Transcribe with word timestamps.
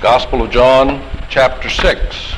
Gospel 0.00 0.42
of 0.42 0.50
John, 0.52 1.02
chapter 1.28 1.68
6. 1.68 2.34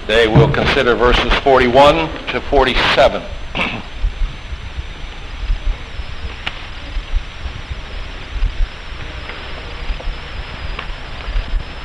Today 0.00 0.26
we'll 0.26 0.52
consider 0.52 0.96
verses 0.96 1.32
41 1.44 1.94
to 2.30 2.40
47. 2.40 3.22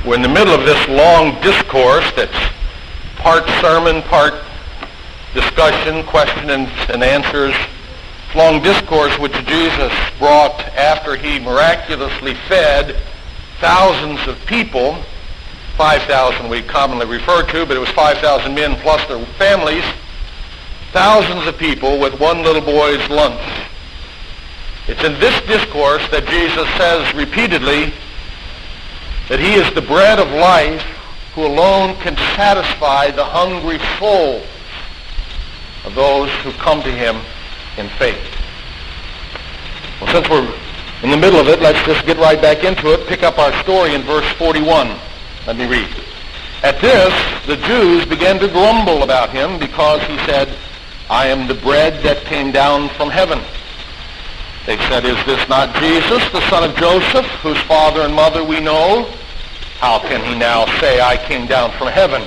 We're 0.04 0.16
in 0.16 0.24
the 0.24 0.30
middle 0.30 0.56
of 0.56 0.66
this 0.66 0.88
long 0.88 1.40
discourse 1.44 2.12
that's 2.16 2.34
part 3.18 3.48
sermon, 3.62 4.02
part 4.02 4.34
discussion, 5.36 6.04
question 6.08 6.50
and, 6.50 6.68
and 6.90 7.04
answers. 7.04 7.54
Long 8.34 8.64
discourse 8.64 9.16
which 9.20 9.34
Jesus 9.46 9.94
brought 10.18 10.60
after 10.76 11.16
he 11.16 11.38
miraculously 11.38 12.34
fed 12.48 13.00
thousands 13.60 14.28
of 14.28 14.44
people, 14.46 15.02
5,000 15.78 16.50
we 16.50 16.62
commonly 16.62 17.06
refer 17.06 17.44
to, 17.44 17.66
but 17.66 17.76
it 17.76 17.80
was 17.80 17.90
5,000 17.92 18.54
men 18.54 18.76
plus 18.82 19.06
their 19.08 19.24
families, 19.38 19.84
thousands 20.92 21.46
of 21.48 21.58
people 21.58 22.00
with 22.00 22.20
one 22.20 22.44
little 22.44 22.62
boy's 22.62 23.08
lunch. 23.10 23.42
It's 24.88 25.04
in 25.04 25.20
this 25.20 25.40
discourse 25.46 26.08
that 26.10 26.26
Jesus 26.26 26.68
says 26.76 27.14
repeatedly 27.14 27.94
that 29.30 29.40
he 29.40 29.54
is 29.54 29.72
the 29.76 29.82
bread 29.82 30.20
of 30.20 30.28
life 30.32 30.82
who 31.36 31.46
alone 31.46 31.96
can 31.98 32.18
satisfy 32.36 33.12
the 33.12 33.24
hungry 33.24 33.80
soul 34.00 34.42
of 35.86 35.94
those 35.96 36.32
who 36.44 36.52
come 36.54 36.82
to 36.82 36.92
him 36.92 37.18
in 37.78 37.88
faith. 38.00 38.18
Well, 40.02 40.12
since 40.12 40.28
we're 40.28 40.69
in 41.04 41.12
the 41.12 41.18
middle 41.18 41.40
of 41.40 41.48
it, 41.48 41.62
let's 41.62 41.82
just 41.86 42.06
get 42.06 42.18
right 42.18 42.42
back 42.42 42.64
into 42.64 42.94
it. 42.94 43.08
Pick 43.08 43.24
up 43.24 43.40
our 43.40 43.54
story 43.64 43.96
in 43.96 44.02
verse 44.04 44.30
41. 44.34 44.98
Let 45.48 45.56
me 45.56 45.66
read. 45.66 45.88
At 46.62 46.82
this, 46.82 47.14
the 47.48 47.56
Jews 47.56 48.06
began 48.06 48.38
to 48.40 48.48
grumble 48.50 49.04
about 49.04 49.30
him 49.30 49.60
because 49.60 50.04
he 50.04 50.18
said, 50.26 50.54
I 51.10 51.28
am 51.28 51.48
the 51.48 51.56
bread 51.56 52.04
that 52.04 52.26
came 52.26 52.52
down 52.52 52.90
from 52.90 53.10
heaven. 53.10 53.40
They 54.66 54.78
said, 54.90 55.06
is 55.06 55.18
this 55.26 55.48
not 55.48 55.74
Jesus, 55.78 56.30
the 56.32 56.48
son 56.50 56.70
of 56.70 56.76
Joseph, 56.76 57.26
whose 57.42 57.60
father 57.62 58.02
and 58.02 58.14
mother 58.14 58.44
we 58.44 58.60
know? 58.60 59.10
How 59.80 60.00
can 60.00 60.24
he 60.24 60.38
now 60.38 60.66
say, 60.80 61.00
I 61.00 61.16
came 61.16 61.48
down 61.48 61.72
from 61.78 61.88
heaven? 61.88 62.22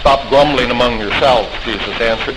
Stop 0.00 0.28
grumbling 0.28 0.72
among 0.72 0.98
yourselves, 0.98 1.48
Jesus 1.64 2.00
answered. 2.00 2.36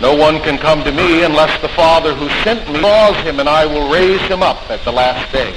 No 0.00 0.14
one 0.14 0.40
can 0.40 0.56
come 0.56 0.82
to 0.84 0.92
me 0.92 1.24
unless 1.24 1.60
the 1.60 1.68
Father 1.68 2.14
who 2.14 2.28
sent 2.42 2.66
me 2.72 2.80
draws 2.80 3.16
him, 3.16 3.38
and 3.38 3.48
I 3.48 3.66
will 3.66 3.92
raise 3.92 4.20
him 4.22 4.42
up 4.42 4.70
at 4.70 4.82
the 4.84 4.92
last 4.92 5.30
day. 5.30 5.54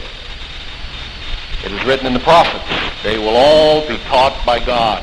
It 1.63 1.71
is 1.71 1.85
written 1.85 2.05
in 2.05 2.13
the 2.13 2.19
prophets, 2.19 2.67
they 3.03 3.17
will 3.17 3.37
all 3.37 3.87
be 3.87 3.97
taught 4.09 4.45
by 4.45 4.59
God. 4.59 5.01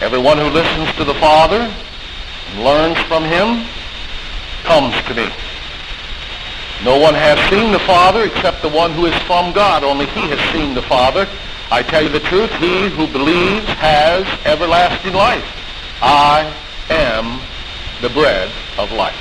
Everyone 0.00 0.38
who 0.38 0.48
listens 0.48 0.94
to 0.96 1.04
the 1.04 1.14
Father 1.14 1.58
and 1.58 2.64
learns 2.64 2.98
from 3.08 3.24
him 3.24 3.66
comes 4.62 4.94
to 5.08 5.14
me. 5.14 5.28
No 6.84 6.98
one 6.98 7.14
has 7.14 7.38
seen 7.50 7.72
the 7.72 7.80
Father 7.80 8.22
except 8.22 8.62
the 8.62 8.68
one 8.68 8.92
who 8.92 9.06
is 9.06 9.14
from 9.22 9.52
God. 9.52 9.82
Only 9.82 10.06
he 10.06 10.28
has 10.28 10.40
seen 10.52 10.74
the 10.74 10.82
Father. 10.82 11.26
I 11.70 11.82
tell 11.82 12.02
you 12.02 12.10
the 12.10 12.20
truth, 12.20 12.50
he 12.60 12.90
who 12.90 13.06
believes 13.08 13.66
has 13.66 14.26
everlasting 14.44 15.14
life. 15.14 15.46
I 16.00 16.52
the 18.04 18.10
bread 18.10 18.52
of 18.76 18.92
life. 18.92 19.16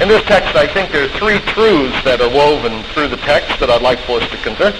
In 0.00 0.06
this 0.06 0.22
text, 0.22 0.54
I 0.54 0.68
think 0.68 0.92
there 0.92 1.04
are 1.04 1.18
three 1.18 1.40
truths 1.50 1.98
that 2.04 2.20
are 2.22 2.30
woven 2.30 2.84
through 2.94 3.08
the 3.08 3.18
text 3.26 3.58
that 3.58 3.70
I'd 3.70 3.82
like 3.82 3.98
for 4.06 4.22
us 4.22 4.30
to 4.30 4.36
consider. 4.38 4.78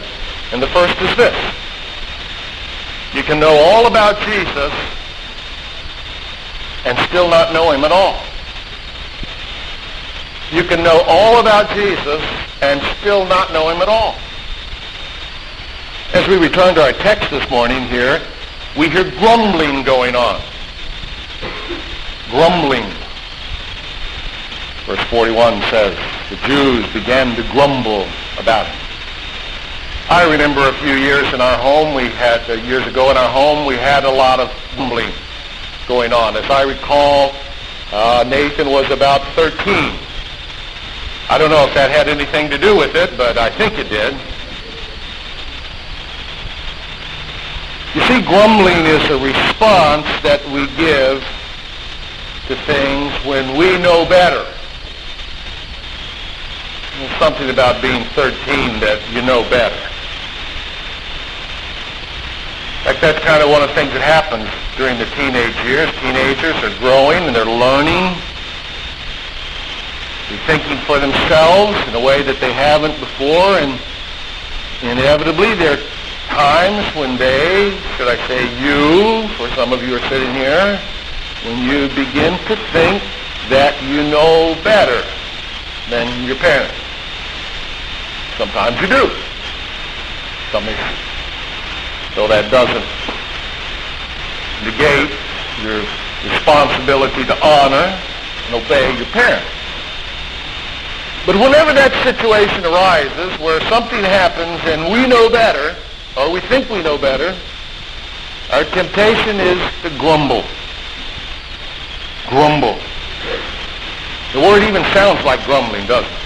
And 0.54 0.62
the 0.62 0.70
first 0.70 0.94
is 1.02 1.10
this. 1.18 1.34
You 3.12 3.24
can 3.26 3.40
know 3.40 3.50
all 3.50 3.90
about 3.90 4.22
Jesus 4.22 4.70
and 6.86 6.96
still 7.10 7.28
not 7.28 7.52
know 7.52 7.72
him 7.72 7.82
at 7.82 7.90
all. 7.90 8.22
You 10.54 10.62
can 10.62 10.84
know 10.84 11.02
all 11.08 11.40
about 11.40 11.74
Jesus 11.74 12.22
and 12.62 12.80
still 13.02 13.26
not 13.26 13.52
know 13.52 13.68
him 13.68 13.82
at 13.82 13.88
all. 13.88 14.14
As 16.14 16.28
we 16.28 16.38
return 16.38 16.76
to 16.76 16.82
our 16.82 16.92
text 16.92 17.30
this 17.30 17.48
morning 17.50 17.82
here, 17.82 18.22
we 18.78 18.88
hear 18.88 19.10
grumbling 19.18 19.82
going 19.82 20.14
on 20.14 20.40
grumbling. 22.32 22.88
Verse 24.88 25.04
41 25.12 25.60
says, 25.68 25.94
the 26.30 26.36
Jews 26.48 26.90
began 26.94 27.36
to 27.36 27.42
grumble 27.52 28.08
about 28.40 28.66
it. 28.66 28.74
I 30.08 30.26
remember 30.30 30.66
a 30.66 30.72
few 30.80 30.94
years 30.94 31.30
in 31.34 31.42
our 31.42 31.58
home, 31.58 31.94
we 31.94 32.08
had, 32.08 32.48
uh, 32.48 32.54
years 32.54 32.86
ago 32.86 33.10
in 33.10 33.18
our 33.18 33.30
home, 33.30 33.66
we 33.66 33.76
had 33.76 34.04
a 34.04 34.10
lot 34.10 34.40
of 34.40 34.50
grumbling 34.74 35.12
going 35.86 36.12
on. 36.14 36.34
As 36.34 36.50
I 36.50 36.62
recall, 36.62 37.34
uh, 37.92 38.24
Nathan 38.26 38.70
was 38.70 38.90
about 38.90 39.20
13. 39.36 39.92
I 41.28 41.36
don't 41.36 41.50
know 41.50 41.64
if 41.68 41.74
that 41.74 41.90
had 41.90 42.08
anything 42.08 42.48
to 42.48 42.56
do 42.56 42.76
with 42.76 42.96
it, 42.96 43.16
but 43.18 43.36
I 43.36 43.50
think 43.50 43.78
it 43.78 43.90
did. 43.90 44.14
You 47.94 48.00
see, 48.08 48.22
grumbling 48.22 48.86
is 48.88 49.04
a 49.10 49.20
response 49.20 50.08
that 50.24 50.40
we 50.48 50.66
give 50.80 51.22
to 52.48 52.56
things 52.66 53.12
when 53.24 53.56
we 53.56 53.78
know 53.78 54.08
better. 54.08 54.44
There's 56.98 57.18
something 57.18 57.50
about 57.50 57.80
being 57.80 58.04
13 58.14 58.80
that 58.80 59.00
you 59.10 59.22
know 59.22 59.42
better. 59.48 59.78
Fact, 62.84 63.00
that's 63.00 63.24
kind 63.24 63.42
of 63.42 63.48
one 63.48 63.62
of 63.62 63.70
the 63.70 63.74
things 63.78 63.94
that 63.94 64.02
happens 64.02 64.50
during 64.76 64.98
the 64.98 65.06
teenage 65.14 65.54
years. 65.62 65.86
Teenagers 66.02 66.58
are 66.66 66.74
growing 66.82 67.24
and 67.24 67.32
they're 67.32 67.46
learning. 67.46 68.10
They're 70.26 70.44
thinking 70.50 70.76
for 70.82 70.98
themselves 70.98 71.78
in 71.86 71.94
a 71.94 72.02
way 72.02 72.26
that 72.26 72.42
they 72.42 72.52
haven't 72.52 72.98
before, 72.98 73.54
and 73.62 73.78
inevitably 74.82 75.54
there 75.54 75.78
are 75.78 75.84
times 76.34 76.82
when 76.98 77.14
they, 77.16 77.78
should 77.94 78.10
I 78.10 78.18
say 78.26 78.50
you, 78.58 79.30
for 79.38 79.46
some 79.54 79.72
of 79.72 79.82
you 79.86 79.94
are 79.94 80.04
sitting 80.10 80.34
here, 80.34 80.80
when 81.44 81.58
you 81.58 81.88
begin 81.88 82.38
to 82.46 82.54
think 82.70 83.02
that 83.50 83.74
you 83.82 84.06
know 84.06 84.54
better 84.62 85.02
than 85.90 86.06
your 86.22 86.36
parents. 86.36 86.78
Sometimes 88.38 88.78
you 88.78 88.86
do. 88.86 89.10
Sometimes. 90.54 90.78
So 92.14 92.30
that 92.30 92.46
doesn't 92.50 92.86
negate 94.62 95.10
your 95.66 95.82
responsibility 96.22 97.26
to 97.26 97.34
honor 97.42 97.90
and 98.46 98.52
obey 98.54 98.94
your 98.94 99.10
parents. 99.10 99.50
But 101.26 101.36
whenever 101.36 101.74
that 101.74 101.90
situation 102.06 102.62
arises 102.66 103.34
where 103.42 103.58
something 103.66 104.02
happens 104.02 104.62
and 104.70 104.92
we 104.92 105.06
know 105.06 105.30
better, 105.30 105.74
or 106.16 106.30
we 106.30 106.40
think 106.46 106.70
we 106.70 106.82
know 106.82 106.98
better, 106.98 107.34
our 108.50 108.64
temptation 108.70 109.40
is 109.40 109.58
to 109.82 109.90
grumble 109.98 110.44
grumble. 112.28 112.78
The 114.32 114.40
word 114.40 114.62
even 114.62 114.82
sounds 114.92 115.22
like 115.24 115.44
grumbling, 115.44 115.86
doesn't 115.86 116.10
it? 116.10 116.22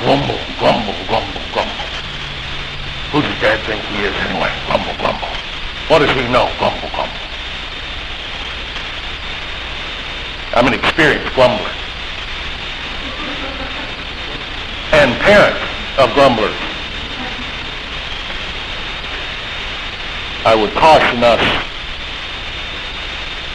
Grumble, 0.00 0.38
grumble, 0.58 0.94
grumble, 1.08 1.40
grumble. 1.52 1.86
Who 3.12 3.22
does 3.22 3.40
Dad 3.40 3.60
think 3.64 3.80
he 3.88 4.04
is 4.04 4.14
anyway? 4.28 4.52
Grumble, 4.66 4.92
grumble. 5.00 5.32
What 5.88 6.00
does 6.00 6.10
he 6.12 6.28
know? 6.28 6.52
Grumble, 6.58 6.90
grumble. 6.92 7.22
I'm 10.52 10.66
an 10.66 10.74
experienced 10.74 11.32
grumbler. 11.34 11.72
And 14.92 15.12
parent 15.20 15.56
of 15.98 16.12
grumblers. 16.14 16.56
I 20.44 20.54
would 20.54 20.72
caution 20.72 21.24
us 21.24 21.42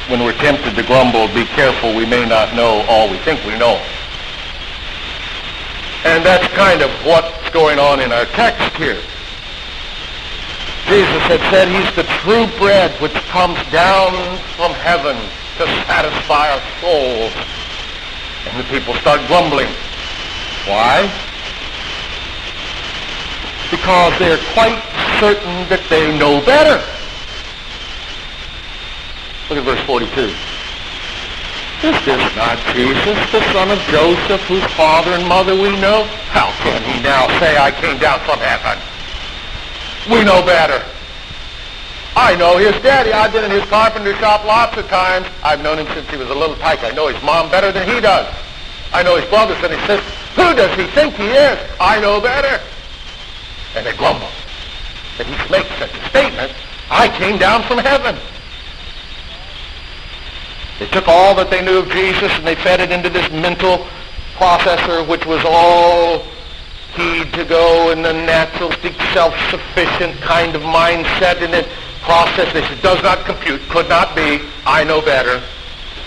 when 0.09 0.24
we're 0.24 0.38
tempted 0.38 0.75
to 0.75 0.83
grumble, 0.83 1.27
be 1.30 1.45
careful, 1.45 1.95
we 1.95 2.06
may 2.06 2.25
not 2.27 2.56
know 2.56 2.86
all 2.88 3.09
we 3.09 3.18
think 3.19 3.44
we 3.45 3.57
know. 3.57 3.81
And 6.03 6.25
that's 6.25 6.48
kind 6.53 6.81
of 6.81 6.89
what's 7.06 7.50
going 7.51 7.77
on 7.77 8.00
in 8.00 8.12
our 8.12 8.25
text 8.25 8.75
here. 8.77 9.00
Jesus 10.89 11.21
had 11.30 11.39
said 11.53 11.69
he's 11.69 11.95
the 11.95 12.03
true 12.19 12.48
bread 12.57 12.92
which 13.01 13.13
comes 13.30 13.57
down 13.71 14.12
from 14.57 14.74
heaven 14.74 15.15
to 15.57 15.65
satisfy 15.86 16.50
our 16.50 16.62
souls. 16.81 17.31
And 18.48 18.59
the 18.59 18.68
people 18.68 18.95
start 18.95 19.21
grumbling. 19.27 19.69
Why? 20.65 21.06
Because 23.69 24.18
they're 24.18 24.42
quite 24.53 24.81
certain 25.19 25.69
that 25.69 25.86
they 25.89 26.18
know 26.18 26.44
better. 26.45 26.81
Look 29.51 29.68
at 29.68 29.75
verse 29.75 29.83
42. 29.83 30.07
Is 31.83 32.06
this 32.07 32.36
not 32.39 32.56
Jesus, 32.71 33.19
the 33.36 33.44
son 33.51 33.69
of 33.69 33.80
Joseph, 33.92 34.39
whose 34.48 34.63
father 34.80 35.12
and 35.12 35.27
mother 35.27 35.51
we 35.51 35.75
know? 35.81 36.07
How 36.31 36.48
can 36.63 36.81
he 36.88 37.03
now 37.03 37.27
say, 37.38 37.57
I 37.57 37.69
came 37.69 38.00
down 38.00 38.21
from 38.21 38.39
heaven? 38.39 38.80
We 40.07 40.24
know 40.24 40.39
better. 40.45 40.80
I 42.15 42.33
know 42.38 42.59
his 42.59 42.81
daddy. 42.81 43.12
I've 43.12 43.33
been 43.33 43.44
in 43.44 43.51
his 43.51 43.65
carpenter 43.65 44.15
shop 44.24 44.45
lots 44.45 44.77
of 44.77 44.88
times. 44.88 45.27
I've 45.44 45.62
known 45.62 45.80
him 45.80 45.88
since 45.88 46.09
he 46.09 46.15
was 46.15 46.30
a 46.30 46.33
little 46.33 46.56
tyke. 46.56 46.86
I 46.86 46.92
know 46.92 47.09
his 47.09 47.21
mom 47.21 47.51
better 47.51 47.74
than 47.74 47.86
he 47.89 48.00
does. 48.00 48.33
I 48.94 49.03
know 49.03 49.19
his 49.19 49.27
brothers 49.30 49.62
and 49.62 49.74
his 49.74 49.83
sisters. 49.83 50.15
Who 50.39 50.56
does 50.56 50.74
he 50.80 50.88
think 50.95 51.15
he 51.15 51.27
is? 51.27 51.59
I 51.77 52.00
know 52.00 52.21
better. 52.21 52.63
And 53.75 53.86
they 53.86 53.92
grumble 53.98 54.31
that 55.18 55.27
he 55.27 55.36
makes 55.51 55.75
such 55.75 55.92
a 55.92 56.07
statement. 56.07 56.56
I 56.89 57.09
came 57.09 57.38
down 57.38 57.63
from 57.63 57.80
heaven. 57.80 58.15
They 60.81 60.87
took 60.87 61.07
all 61.07 61.35
that 61.35 61.51
they 61.51 61.61
knew 61.61 61.77
of 61.77 61.89
Jesus 61.91 62.33
and 62.39 62.47
they 62.47 62.55
fed 62.55 62.81
it 62.81 62.89
into 62.89 63.07
this 63.07 63.29
mental 63.29 63.85
processor, 64.33 65.07
which 65.07 65.27
was 65.27 65.45
all 65.45 66.25
heed 66.97 67.31
to 67.37 67.45
go 67.45 67.91
in 67.91 68.01
the 68.01 68.11
naturalistic, 68.11 68.97
self-sufficient 69.13 70.19
kind 70.21 70.55
of 70.55 70.63
mindset, 70.63 71.37
and 71.45 71.53
it 71.53 71.67
processed 72.01 72.53
this. 72.53 72.65
It 72.71 72.81
does 72.81 72.97
not 73.03 73.23
compute, 73.29 73.61
could 73.69 73.87
not 73.89 74.15
be. 74.15 74.41
I 74.65 74.83
know 74.83 75.05
better. 75.05 75.37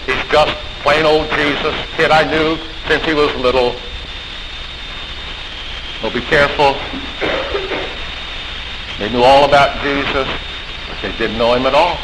He's 0.06 0.18
just 0.26 0.58
plain 0.82 1.06
old 1.06 1.30
Jesus, 1.30 1.74
kid 1.94 2.10
I 2.10 2.26
knew 2.28 2.58
since 2.88 3.04
he 3.04 3.14
was 3.14 3.32
little. 3.36 3.78
Well, 6.02 6.10
be 6.10 6.20
careful. 6.26 6.74
They 8.98 9.08
knew 9.08 9.22
all 9.22 9.44
about 9.44 9.80
Jesus, 9.84 10.26
but 10.88 10.98
they 11.00 11.16
didn't 11.16 11.38
know 11.38 11.54
him 11.54 11.64
at 11.64 11.74
all. 11.74 11.96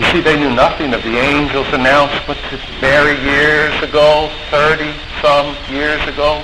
You 0.00 0.06
see, 0.06 0.20
they 0.22 0.38
knew 0.40 0.48
nothing 0.48 0.94
of 0.94 1.02
the 1.02 1.18
angel's 1.20 1.68
announcement 1.74 2.40
to 2.48 2.56
years 3.22 3.82
ago, 3.82 4.30
30-some 4.48 5.54
years 5.70 6.00
ago. 6.08 6.42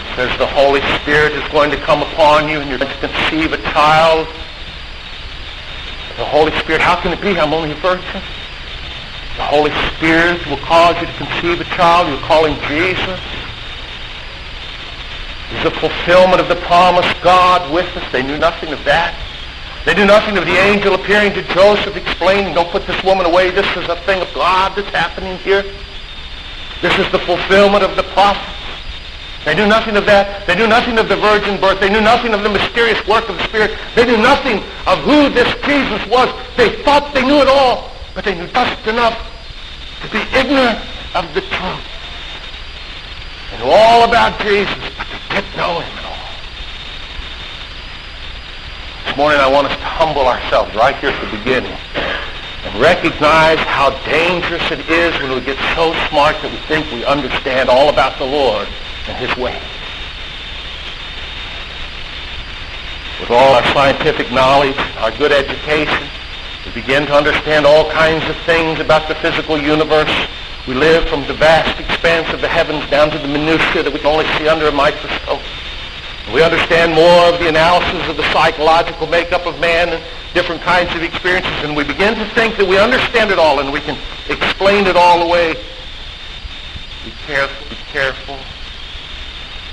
It 0.00 0.16
says 0.16 0.38
the 0.38 0.46
Holy 0.46 0.80
Spirit 1.02 1.32
is 1.32 1.46
going 1.52 1.70
to 1.70 1.76
come 1.76 2.00
upon 2.00 2.48
you 2.48 2.60
and 2.60 2.70
you're 2.70 2.78
going 2.78 2.90
to 2.90 3.06
conceive 3.06 3.52
a 3.52 3.58
child. 3.58 4.26
The 6.16 6.24
Holy 6.24 6.52
Spirit, 6.58 6.80
how 6.80 6.98
can 7.02 7.12
it 7.12 7.20
be? 7.20 7.38
I'm 7.38 7.52
only 7.52 7.72
a 7.72 7.74
virgin. 7.74 8.22
The 9.36 9.44
Holy 9.44 9.72
Spirit 9.92 10.40
will 10.46 10.64
cause 10.64 10.98
you 11.02 11.06
to 11.06 11.12
conceive 11.18 11.60
a 11.60 11.64
child. 11.76 12.08
You're 12.08 12.26
calling 12.26 12.56
Jesus. 12.66 13.20
It's 15.52 15.66
a 15.66 15.70
fulfillment 15.70 16.40
of 16.40 16.48
the 16.48 16.56
promise 16.64 17.12
God 17.22 17.70
with 17.70 17.94
us. 17.94 18.10
They 18.10 18.22
knew 18.22 18.38
nothing 18.38 18.72
of 18.72 18.82
that. 18.84 19.25
They 19.86 19.94
knew 19.94 20.04
nothing 20.04 20.36
of 20.36 20.44
the 20.44 20.58
angel 20.58 20.94
appearing 20.94 21.32
to 21.34 21.42
Joseph, 21.54 21.94
explaining, 21.94 22.54
don't 22.54 22.68
put 22.70 22.88
this 22.88 23.00
woman 23.04 23.24
away. 23.24 23.52
This 23.52 23.70
is 23.76 23.88
a 23.88 23.94
thing 24.02 24.20
of 24.20 24.26
God 24.34 24.74
that's 24.74 24.90
happening 24.90 25.38
here. 25.38 25.62
This 26.82 26.98
is 26.98 27.06
the 27.12 27.20
fulfillment 27.20 27.84
of 27.84 27.94
the 27.94 28.02
prophets. 28.10 28.50
They 29.44 29.54
knew 29.54 29.68
nothing 29.68 29.96
of 29.96 30.04
that. 30.06 30.44
They 30.44 30.56
knew 30.56 30.66
nothing 30.66 30.98
of 30.98 31.08
the 31.08 31.14
virgin 31.14 31.60
birth. 31.60 31.78
They 31.78 31.88
knew 31.88 32.00
nothing 32.00 32.34
of 32.34 32.42
the 32.42 32.48
mysterious 32.48 32.98
work 33.06 33.28
of 33.28 33.36
the 33.38 33.44
Spirit. 33.44 33.78
They 33.94 34.04
knew 34.04 34.18
nothing 34.18 34.58
of 34.90 34.98
who 35.06 35.30
this 35.30 35.54
Jesus 35.62 36.02
was. 36.10 36.34
They 36.56 36.82
thought 36.82 37.14
they 37.14 37.22
knew 37.24 37.38
it 37.38 37.46
all, 37.46 37.92
but 38.12 38.24
they 38.24 38.34
knew 38.34 38.48
just 38.48 38.86
enough 38.88 39.14
to 40.02 40.10
be 40.10 40.18
ignorant 40.34 40.82
of 41.14 41.32
the 41.32 41.42
truth. 41.46 41.86
They 43.52 43.58
knew 43.62 43.70
all 43.70 44.02
about 44.02 44.34
Jesus, 44.40 44.74
but 44.98 45.06
they 45.06 45.40
didn't 45.40 45.56
know 45.56 45.78
him 45.78 46.05
This 49.06 49.16
morning 49.16 49.38
I 49.38 49.48
want 49.48 49.68
us 49.68 49.76
to 49.78 49.86
humble 49.86 50.26
ourselves 50.26 50.74
right 50.74 50.94
here 50.96 51.10
at 51.10 51.20
the 51.22 51.38
beginning 51.38 51.72
and 52.66 52.74
recognize 52.82 53.56
how 53.62 53.94
dangerous 54.02 54.66
it 54.74 54.82
is 54.90 55.14
when 55.22 55.30
we 55.30 55.40
get 55.40 55.56
so 55.78 55.94
smart 56.10 56.34
that 56.42 56.50
we 56.50 56.58
think 56.66 56.90
we 56.90 57.06
understand 57.06 57.70
all 57.70 57.88
about 57.88 58.18
the 58.18 58.26
Lord 58.26 58.66
and 59.06 59.16
his 59.16 59.30
ways. 59.38 59.62
With 63.22 63.30
all 63.30 63.54
our 63.54 63.64
scientific 63.70 64.28
knowledge, 64.34 64.76
our 64.98 65.14
good 65.14 65.30
education, 65.30 66.10
we 66.66 66.74
begin 66.74 67.06
to 67.06 67.14
understand 67.14 67.64
all 67.64 67.88
kinds 67.88 68.28
of 68.28 68.36
things 68.42 68.80
about 68.82 69.06
the 69.08 69.14
physical 69.22 69.56
universe. 69.56 70.12
We 70.66 70.74
live 70.74 71.08
from 71.08 71.22
the 71.30 71.38
vast 71.38 71.78
expanse 71.78 72.34
of 72.34 72.42
the 72.42 72.50
heavens 72.50 72.84
down 72.90 73.14
to 73.14 73.18
the 73.18 73.28
minutiae 73.28 73.86
that 73.86 73.92
we 73.94 74.02
can 74.02 74.10
only 74.10 74.26
see 74.36 74.50
under 74.50 74.66
a 74.66 74.74
microscope. 74.74 75.40
We 76.32 76.42
understand 76.42 76.92
more 76.92 77.32
of 77.32 77.38
the 77.38 77.48
analysis 77.48 78.08
of 78.08 78.16
the 78.16 78.24
psychological 78.32 79.06
makeup 79.06 79.46
of 79.46 79.58
man 79.60 79.90
and 79.90 80.02
different 80.34 80.60
kinds 80.62 80.94
of 80.94 81.02
experiences, 81.02 81.52
and 81.62 81.76
we 81.76 81.84
begin 81.84 82.14
to 82.14 82.26
think 82.34 82.56
that 82.56 82.66
we 82.66 82.78
understand 82.78 83.30
it 83.30 83.38
all 83.38 83.60
and 83.60 83.72
we 83.72 83.80
can 83.80 83.96
explain 84.28 84.86
it 84.86 84.96
all 84.96 85.22
away. 85.22 85.54
Be 87.04 87.12
careful, 87.26 87.68
be 87.70 87.76
careful. 87.92 88.36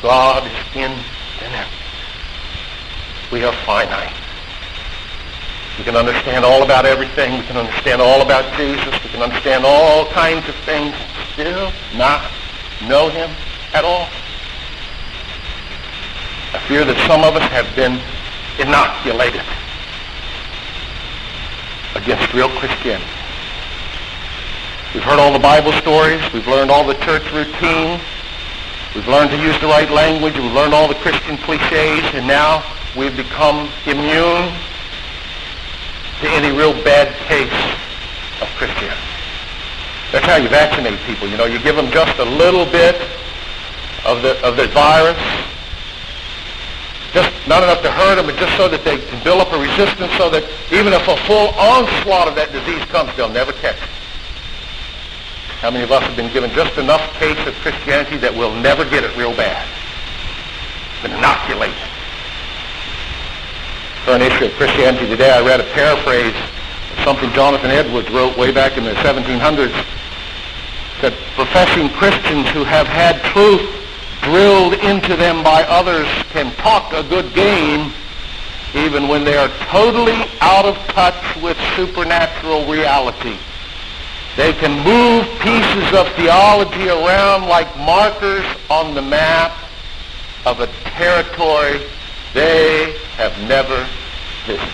God 0.02 0.46
is 0.46 0.54
infinite. 0.76 1.68
We 3.32 3.44
are 3.44 3.54
finite. 3.66 4.14
We 5.78 5.84
can 5.84 5.96
understand 5.96 6.46
all 6.46 6.62
about 6.62 6.86
everything. 6.86 7.34
We 7.40 7.46
can 7.48 7.58
understand 7.58 8.00
all 8.00 8.22
about 8.22 8.46
Jesus. 8.56 8.94
We 9.04 9.10
can 9.10 9.24
understand 9.24 9.66
all 9.66 10.06
kinds 10.12 10.48
of 10.48 10.56
things 10.64 10.94
and 10.94 11.28
still 11.34 11.72
not 11.98 12.22
know 12.88 13.10
him 13.10 13.32
at 13.74 13.84
all. 13.84 14.08
I 16.54 16.60
fear 16.68 16.86
that 16.86 16.98
some 17.10 17.26
of 17.26 17.36
us 17.36 17.44
have 17.50 17.66
been 17.76 17.98
inoculated 18.62 19.42
against 21.98 22.34
real 22.34 22.50
Christianity. 22.62 23.10
We've 24.94 25.04
heard 25.04 25.18
all 25.18 25.34
the 25.34 25.42
Bible 25.42 25.74
stories. 25.82 26.22
We've 26.32 26.48
learned 26.48 26.70
all 26.70 26.86
the 26.86 26.94
church 27.02 27.26
routine. 27.34 28.00
We've 28.94 29.08
learned 29.08 29.32
to 29.32 29.38
use 29.42 29.60
the 29.60 29.66
right 29.66 29.90
language. 29.90 30.38
We've 30.38 30.54
learned 30.54 30.74
all 30.74 30.88
the 30.88 31.02
Christian 31.02 31.38
cliches. 31.42 32.06
And 32.14 32.28
now 32.28 32.62
we've 32.96 33.18
become 33.18 33.68
immune 33.90 34.54
to 36.22 36.30
any 36.38 36.56
real 36.56 36.78
bad 36.86 37.10
case 37.26 37.50
of 38.38 38.48
Christianity. 38.54 39.02
That's 40.14 40.26
how 40.28 40.38
you 40.38 40.48
vaccinate 40.48 41.00
people. 41.10 41.28
You 41.28 41.38
know, 41.38 41.46
you 41.46 41.58
give 41.58 41.76
them 41.76 41.90
just 41.90 42.20
a 42.20 42.26
little 42.26 42.70
bit 42.70 43.02
of 44.06 44.22
the, 44.22 44.38
of 44.46 44.56
the 44.56 44.68
virus, 44.68 45.18
just 47.14 47.30
not 47.48 47.62
enough 47.62 47.82
to 47.86 47.92
hurt 47.92 48.18
them, 48.18 48.26
but 48.26 48.36
just 48.36 48.58
so 48.58 48.68
that 48.68 48.84
they 48.84 48.98
can 48.98 49.22
build 49.24 49.40
up 49.40 49.54
a 49.54 49.60
resistance 49.62 50.12
so 50.18 50.34
that 50.34 50.42
even 50.74 50.92
if 50.92 51.06
a 51.06 51.16
full 51.30 51.54
onslaught 51.54 52.28
of 52.28 52.34
that 52.34 52.50
disease 52.50 52.82
comes, 52.90 53.14
they'll 53.16 53.30
never 53.30 53.54
catch 53.54 53.78
it. 53.78 53.94
How 55.62 55.70
many 55.70 55.86
of 55.86 55.94
us 55.94 56.04
have 56.04 56.18
been 56.18 56.34
given 56.34 56.50
just 56.52 56.76
enough 56.82 57.00
taste 57.22 57.46
of 57.48 57.54
Christianity 57.62 58.18
that 58.18 58.34
we'll 58.34 58.58
never 58.60 58.84
get 58.84 59.06
it 59.06 59.16
real 59.16 59.32
bad? 59.38 59.62
Inoculated. 61.06 61.78
For 64.04 64.18
an 64.18 64.26
issue 64.26 64.50
of 64.50 64.54
Christianity 64.58 65.08
today, 65.08 65.32
I 65.32 65.40
read 65.46 65.62
a 65.62 65.70
paraphrase 65.72 66.36
of 66.36 66.98
something 67.06 67.32
Jonathan 67.32 67.72
Edwards 67.72 68.10
wrote 68.10 68.36
way 68.36 68.52
back 68.52 68.76
in 68.76 68.84
the 68.84 68.98
1700s 69.06 69.72
that 71.06 71.14
professing 71.38 71.94
Christians 71.94 72.50
who 72.50 72.66
have 72.66 72.88
had 72.88 73.22
truth 73.32 73.83
drilled 74.24 74.74
into 74.76 75.16
them 75.16 75.44
by 75.44 75.64
others 75.64 76.08
can 76.30 76.54
talk 76.56 76.94
a 76.94 77.04
good 77.04 77.34
game 77.34 77.92
even 78.74 79.08
when 79.08 79.24
they 79.24 79.38
are 79.38 79.50
totally 79.70 80.18
out 80.42 80.66
of 80.66 80.76
touch 80.88 81.36
with 81.42 81.58
supernatural 81.76 82.66
reality. 82.66 83.38
They 84.36 84.54
can 84.54 84.74
move 84.84 85.28
pieces 85.42 85.94
of 85.94 86.08
theology 86.16 86.90
around 86.90 87.48
like 87.48 87.68
markers 87.78 88.46
on 88.70 88.96
the 88.96 89.02
map 89.02 89.52
of 90.46 90.60
a 90.60 90.68
territory 90.98 91.86
they 92.34 92.98
have 93.16 93.38
never 93.48 93.88
visited. 94.48 94.74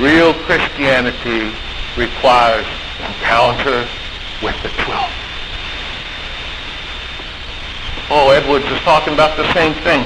Real 0.00 0.32
Christianity 0.44 1.54
requires 1.96 2.66
encounter 2.98 3.86
with 4.42 4.56
the 4.62 4.70
truth. 4.70 5.23
Oh, 8.10 8.30
Edwards 8.30 8.66
is 8.66 8.78
talking 8.80 9.14
about 9.14 9.36
the 9.36 9.50
same 9.54 9.72
thing. 9.80 10.04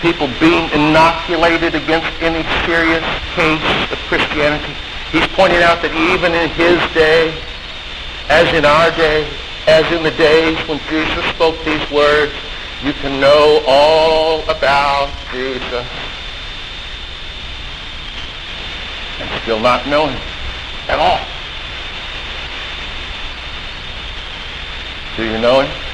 People 0.00 0.28
being 0.40 0.64
inoculated 0.72 1.74
against 1.74 2.08
any 2.22 2.40
serious 2.64 3.04
case 3.36 3.92
of 3.92 3.98
Christianity. 4.08 4.72
He's 5.12 5.26
pointing 5.36 5.60
out 5.60 5.82
that 5.82 5.92
even 5.92 6.32
in 6.32 6.48
his 6.56 6.80
day, 6.96 7.36
as 8.30 8.48
in 8.54 8.64
our 8.64 8.90
day, 8.96 9.28
as 9.66 9.84
in 9.92 10.02
the 10.02 10.10
days 10.12 10.56
when 10.66 10.80
Jesus 10.88 11.24
spoke 11.36 11.58
these 11.64 11.84
words, 11.90 12.32
you 12.82 12.94
can 12.94 13.20
know 13.20 13.62
all 13.66 14.40
about 14.48 15.12
Jesus 15.30 15.84
and 19.20 19.42
still 19.42 19.60
not 19.60 19.86
know 19.86 20.08
him 20.08 20.18
at 20.88 20.98
all. 20.98 21.20
Do 25.16 25.24
you 25.24 25.38
know 25.38 25.60
him? 25.60 25.89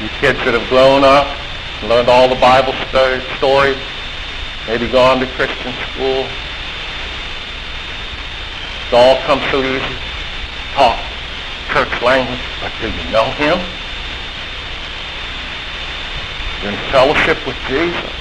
You 0.00 0.08
kids 0.20 0.38
that 0.44 0.52
have 0.52 0.68
grown 0.68 1.04
up, 1.04 1.24
learned 1.88 2.08
all 2.08 2.28
the 2.28 2.36
Bible 2.36 2.76
stories, 3.40 3.80
maybe 4.68 4.88
gone 4.92 5.20
to 5.20 5.26
Christian 5.40 5.72
school. 5.88 6.28
It 8.88 8.92
all 8.92 9.16
comes 9.24 9.42
so 9.50 9.64
easy. 9.64 9.96
Talk 10.76 11.00
church 11.72 12.02
language, 12.02 12.40
but 12.60 12.72
do 12.80 12.88
you 12.88 13.10
know 13.12 13.24
him? 13.36 13.58
You're 16.62 16.72
in 16.72 16.78
fellowship 16.92 17.36
with 17.46 17.56
Jesus. 17.68 18.12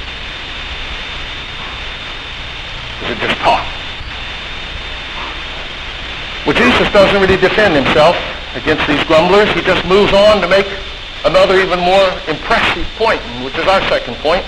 Is 3.04 3.12
it 3.12 3.20
just 3.20 3.38
talk? 3.40 3.64
Well, 6.46 6.56
Jesus 6.56 6.92
doesn't 6.92 7.20
really 7.22 7.38
defend 7.38 7.76
himself 7.76 8.16
against 8.56 8.88
these 8.88 9.04
grumblers. 9.06 9.50
He 9.52 9.62
just 9.62 9.86
moves 9.86 10.14
on 10.14 10.42
to 10.42 10.48
make 10.48 10.68
another 11.26 11.58
even 11.60 11.80
more 11.80 12.06
impressive 12.28 12.86
point, 12.98 13.22
which 13.44 13.58
is 13.58 13.68
our 13.68 13.82
second 13.90 14.16
point. 14.18 14.46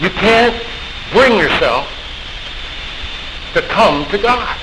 You 0.00 0.10
can't 0.10 0.54
bring 1.12 1.38
yourself 1.38 1.88
to 3.54 3.62
come 3.62 4.04
to 4.10 4.18
God. 4.18 4.56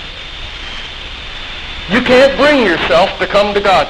You 1.90 2.02
can't 2.02 2.38
bring 2.38 2.66
yourself 2.66 3.18
to 3.20 3.28
come 3.28 3.54
to 3.54 3.62
God. 3.62 3.88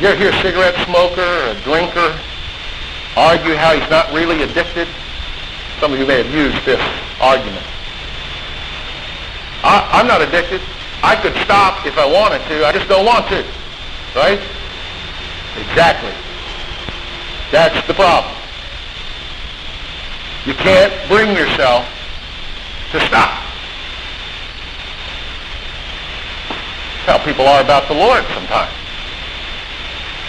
You 0.00 0.08
ever 0.08 0.18
hear 0.18 0.30
a 0.30 0.42
cigarette 0.42 0.74
smoker 0.86 1.22
or 1.22 1.50
a 1.50 1.60
drinker 1.62 2.18
argue 3.16 3.54
how 3.54 3.78
he's 3.78 3.88
not 3.90 4.12
really 4.12 4.42
addicted? 4.42 4.88
Some 5.80 5.92
of 5.92 5.98
you 5.98 6.06
may 6.06 6.22
have 6.22 6.32
used 6.34 6.64
this 6.64 6.80
argument. 7.20 7.64
I, 9.62 9.88
I'm 9.92 10.06
not 10.06 10.20
addicted. 10.20 10.60
I 11.02 11.16
could 11.16 11.34
stop 11.44 11.86
if 11.86 11.96
I 11.98 12.06
wanted 12.06 12.42
to. 12.48 12.66
I 12.66 12.72
just 12.72 12.88
don't 12.88 13.06
want 13.06 13.26
to. 13.28 13.44
Right? 14.14 14.40
Exactly. 15.56 16.12
That's 17.50 17.86
the 17.86 17.94
problem. 17.94 18.34
You 20.44 20.54
can't 20.54 20.92
bring 21.08 21.36
yourself 21.36 21.86
to 22.92 23.00
stop. 23.00 23.40
That's 27.06 27.18
how 27.18 27.24
people 27.24 27.46
are 27.46 27.60
about 27.60 27.88
the 27.88 27.94
Lord 27.94 28.24
sometimes. 28.34 28.72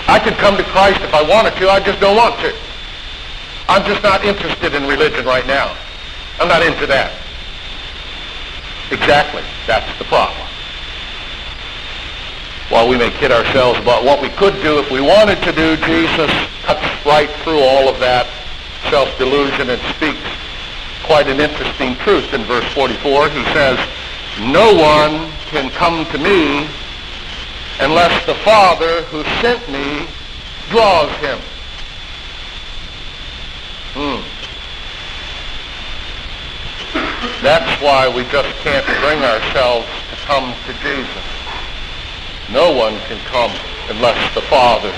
I 0.08 0.20
could 0.20 0.36
come 0.36 0.56
to 0.58 0.64
Christ 0.64 1.02
if 1.02 1.14
I 1.14 1.24
wanted 1.24 1.56
to. 1.56 1.70
I 1.70 1.80
just 1.80 2.00
don't 2.00 2.16
want 2.16 2.40
to. 2.42 2.54
I'm 3.68 3.84
just 3.86 4.04
not 4.04 4.24
interested 4.24 4.76
in 4.76 4.88
religion 4.88 5.26
right 5.26 5.46
now. 5.48 5.76
I'm 6.40 6.48
not 6.48 6.62
into 6.62 6.86
that. 6.88 7.12
Exactly. 8.92 9.42
That's 9.66 9.98
the 9.98 10.06
problem. 10.06 10.45
While 12.70 12.90
we 12.90 12.98
may 12.98 13.12
kid 13.12 13.32
ourselves 13.32 13.80
about 13.80 14.04
what 14.04 14.22
we 14.22 14.30
could 14.30 14.56
do 14.62 14.80
if 14.80 14.90
we 14.90 15.00
wanted 15.00 15.42
to 15.44 15.52
do, 15.52 15.78
Jesus 15.78 16.32
cuts 16.64 17.06
right 17.06 17.30
through 17.44 17.60
all 17.60 17.88
of 17.88 18.00
that 18.00 18.26
self-delusion 18.90 19.70
and 19.70 19.82
speaks 19.96 20.26
quite 21.04 21.28
an 21.28 21.40
interesting 21.40 21.96
truth 21.98 22.34
in 22.34 22.42
verse 22.44 22.66
44. 22.74 23.30
He 23.30 23.44
says, 23.54 23.78
No 24.42 24.74
one 24.74 25.30
can 25.54 25.70
come 25.72 26.06
to 26.12 26.18
me 26.18 26.68
unless 27.80 28.26
the 28.26 28.36
Father 28.42 29.04
who 29.14 29.24
sent 29.42 29.62
me 29.70 30.08
draws 30.70 31.12
him. 31.22 31.38
Hmm. 33.94 34.22
That's 37.44 37.82
why 37.82 38.10
we 38.10 38.24
just 38.32 38.50
can't 38.60 38.86
bring 39.02 39.22
ourselves 39.24 39.88
to 40.10 40.16
come 40.26 40.54
to 40.66 40.74
Jesus. 40.82 41.25
No 42.52 42.72
one 42.72 42.98
can 43.08 43.18
come 43.26 43.52
unless 43.90 44.34
the 44.36 44.42
Father 44.42 44.94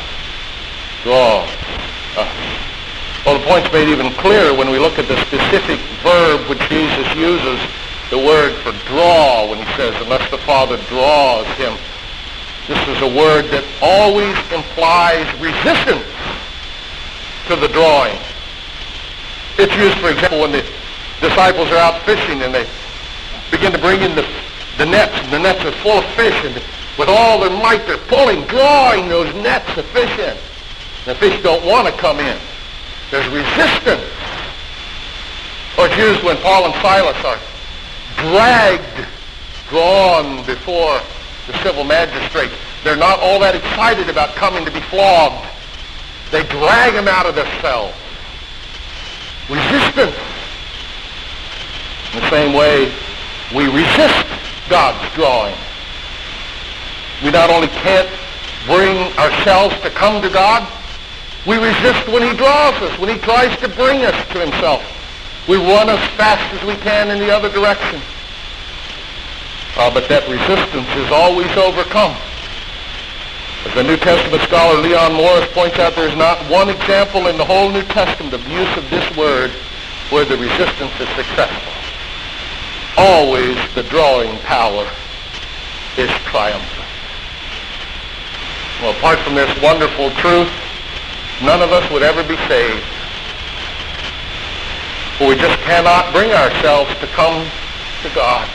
draws 1.04 1.48
us. 1.48 2.28
Ah. 2.28 3.24
Well, 3.26 3.40
the 3.40 3.46
point's 3.46 3.72
made 3.72 3.90
even 3.90 4.12
clearer 4.14 4.56
when 4.56 4.70
we 4.70 4.80
look 4.80 5.00
at 5.00 5.08
the 5.08 5.18
specific 5.28 5.80
verb 6.04 6.48
which 6.50 6.60
Jesus 6.70 7.08
uses, 7.16 7.60
the 8.10 8.18
word 8.18 8.56
for 8.64 8.72
draw, 8.88 9.50
when 9.50 9.60
he 9.60 9.68
says, 9.76 9.96
unless 10.02 10.30
the 10.32 10.38
Father 10.40 10.78
draws 10.88 11.48
him. 11.60 11.76
This 12.68 12.80
is 12.88 13.02
a 13.02 13.08
word 13.08 13.52
that 13.52 13.64
always 13.82 14.36
implies 14.52 15.28
resistance 15.40 16.08
to 17.48 17.56
the 17.56 17.68
drawing. 17.72 18.16
It's 19.60 19.76
used, 19.76 19.98
for 20.00 20.12
example, 20.12 20.42
when 20.42 20.52
the 20.52 20.64
disciples 21.20 21.72
are 21.72 21.80
out 21.80 22.04
fishing 22.04 22.44
and 22.44 22.54
they 22.54 22.68
begin 23.52 23.72
to 23.72 23.80
bring 23.80 24.02
in 24.02 24.16
the, 24.16 24.28
the 24.78 24.86
nets, 24.86 25.16
and 25.24 25.32
the 25.32 25.40
nets 25.40 25.64
are 25.64 25.72
full 25.84 26.00
of 26.00 26.06
fish, 26.16 26.36
and 26.44 26.62
with 26.98 27.10
all 27.10 27.40
their 27.40 27.50
might 27.50 27.86
they're 27.86 27.98
pulling, 27.98 28.46
drawing 28.48 29.08
those 29.08 29.34
nets 29.36 29.78
of 29.78 29.86
fish 29.88 30.18
in. 30.20 30.38
The 31.06 31.16
fish 31.16 31.42
don't 31.44 31.66
want 31.66 31.88
to 31.88 31.94
come 31.94 32.20
in. 32.20 32.38
There's 33.12 33.28
resistance. 33.28 34.04
Or 35.78 35.86
it's 35.86 35.98
used 35.98 36.24
when 36.24 36.38
Paul 36.38 36.66
and 36.66 36.74
Silas 36.82 37.18
are 37.24 37.40
dragged, 38.18 39.08
drawn 39.70 40.44
before 40.46 41.00
the 41.46 41.54
civil 41.64 41.84
magistrate. 41.84 42.52
They're 42.84 42.98
not 42.98 43.20
all 43.20 43.40
that 43.40 43.56
excited 43.56 44.10
about 44.10 44.36
coming 44.36 44.66
to 44.66 44.72
be 44.72 44.82
flogged. 44.82 45.46
They 46.32 46.44
drag 46.44 46.94
them 46.94 47.08
out 47.08 47.26
of 47.26 47.36
their 47.36 47.48
cell. 47.62 47.94
Resistance. 49.50 50.18
In 52.14 52.20
the 52.20 52.30
same 52.30 52.54
way, 52.54 52.92
we 53.56 53.68
resist 53.68 54.28
God's 54.70 55.14
drawing. 55.16 55.56
We 57.24 57.32
not 57.32 57.50
only 57.50 57.68
can't 57.68 58.10
bring 58.66 59.12
ourselves 59.18 59.80
to 59.82 59.90
come 59.90 60.22
to 60.22 60.30
God, 60.30 60.68
we 61.48 61.56
resist 61.58 62.08
when 62.08 62.22
he 62.22 62.36
draws 62.36 62.76
us, 62.84 63.00
when 63.00 63.10
he 63.10 63.18
tries 63.20 63.56
to 63.60 63.70
bring 63.70 64.04
us 64.04 64.16
to 64.34 64.40
himself. 64.40 64.84
We 65.48 65.56
run 65.56 65.90
as 65.90 66.04
fast 66.20 66.44
as 66.54 66.62
we 66.68 66.76
can 66.76 67.10
in 67.10 67.20
the 67.20 67.32
other 67.32 67.50
direction. 67.50 68.02
Uh, 69.78 69.94
but 69.94 70.10
that 70.10 70.28
resistance 70.28 70.90
is 71.00 71.10
always 71.12 71.50
overcome. 71.56 72.12
As 73.66 73.74
the 73.74 73.84
New 73.84 73.98
Testament 73.98 74.44
scholar 74.44 74.82
Leon 74.82 75.14
Morris 75.14 75.48
points 75.54 75.80
out, 75.80 75.96
there 75.96 76.10
is 76.10 76.18
not 76.18 76.38
one 76.52 76.70
example 76.70 77.28
in 77.28 77.38
the 77.38 77.46
whole 77.46 77.72
New 77.72 77.84
Testament 77.84 78.34
of 78.34 78.46
use 78.48 78.78
of 78.78 78.90
this 78.90 79.06
word 79.16 79.52
where 80.10 80.26
the 80.26 80.38
resistance 80.38 80.94
is 81.00 81.10
successful. 81.16 81.74
Always 82.98 83.58
the 83.74 83.84
drawing 83.84 84.38
power 84.40 84.88
is 85.98 86.10
triumphant. 86.28 86.77
Well, 88.82 88.96
apart 88.96 89.18
from 89.20 89.34
this 89.34 89.50
wonderful 89.60 90.12
truth, 90.22 90.52
none 91.42 91.64
of 91.64 91.72
us 91.72 91.90
would 91.90 92.04
ever 92.04 92.22
be 92.22 92.38
saved. 92.46 92.86
For 95.18 95.28
we 95.30 95.36
just 95.36 95.58
cannot 95.66 96.14
bring 96.14 96.30
ourselves 96.30 96.94
to 97.00 97.08
come 97.08 97.42
to 98.04 98.10
God. 98.14 98.48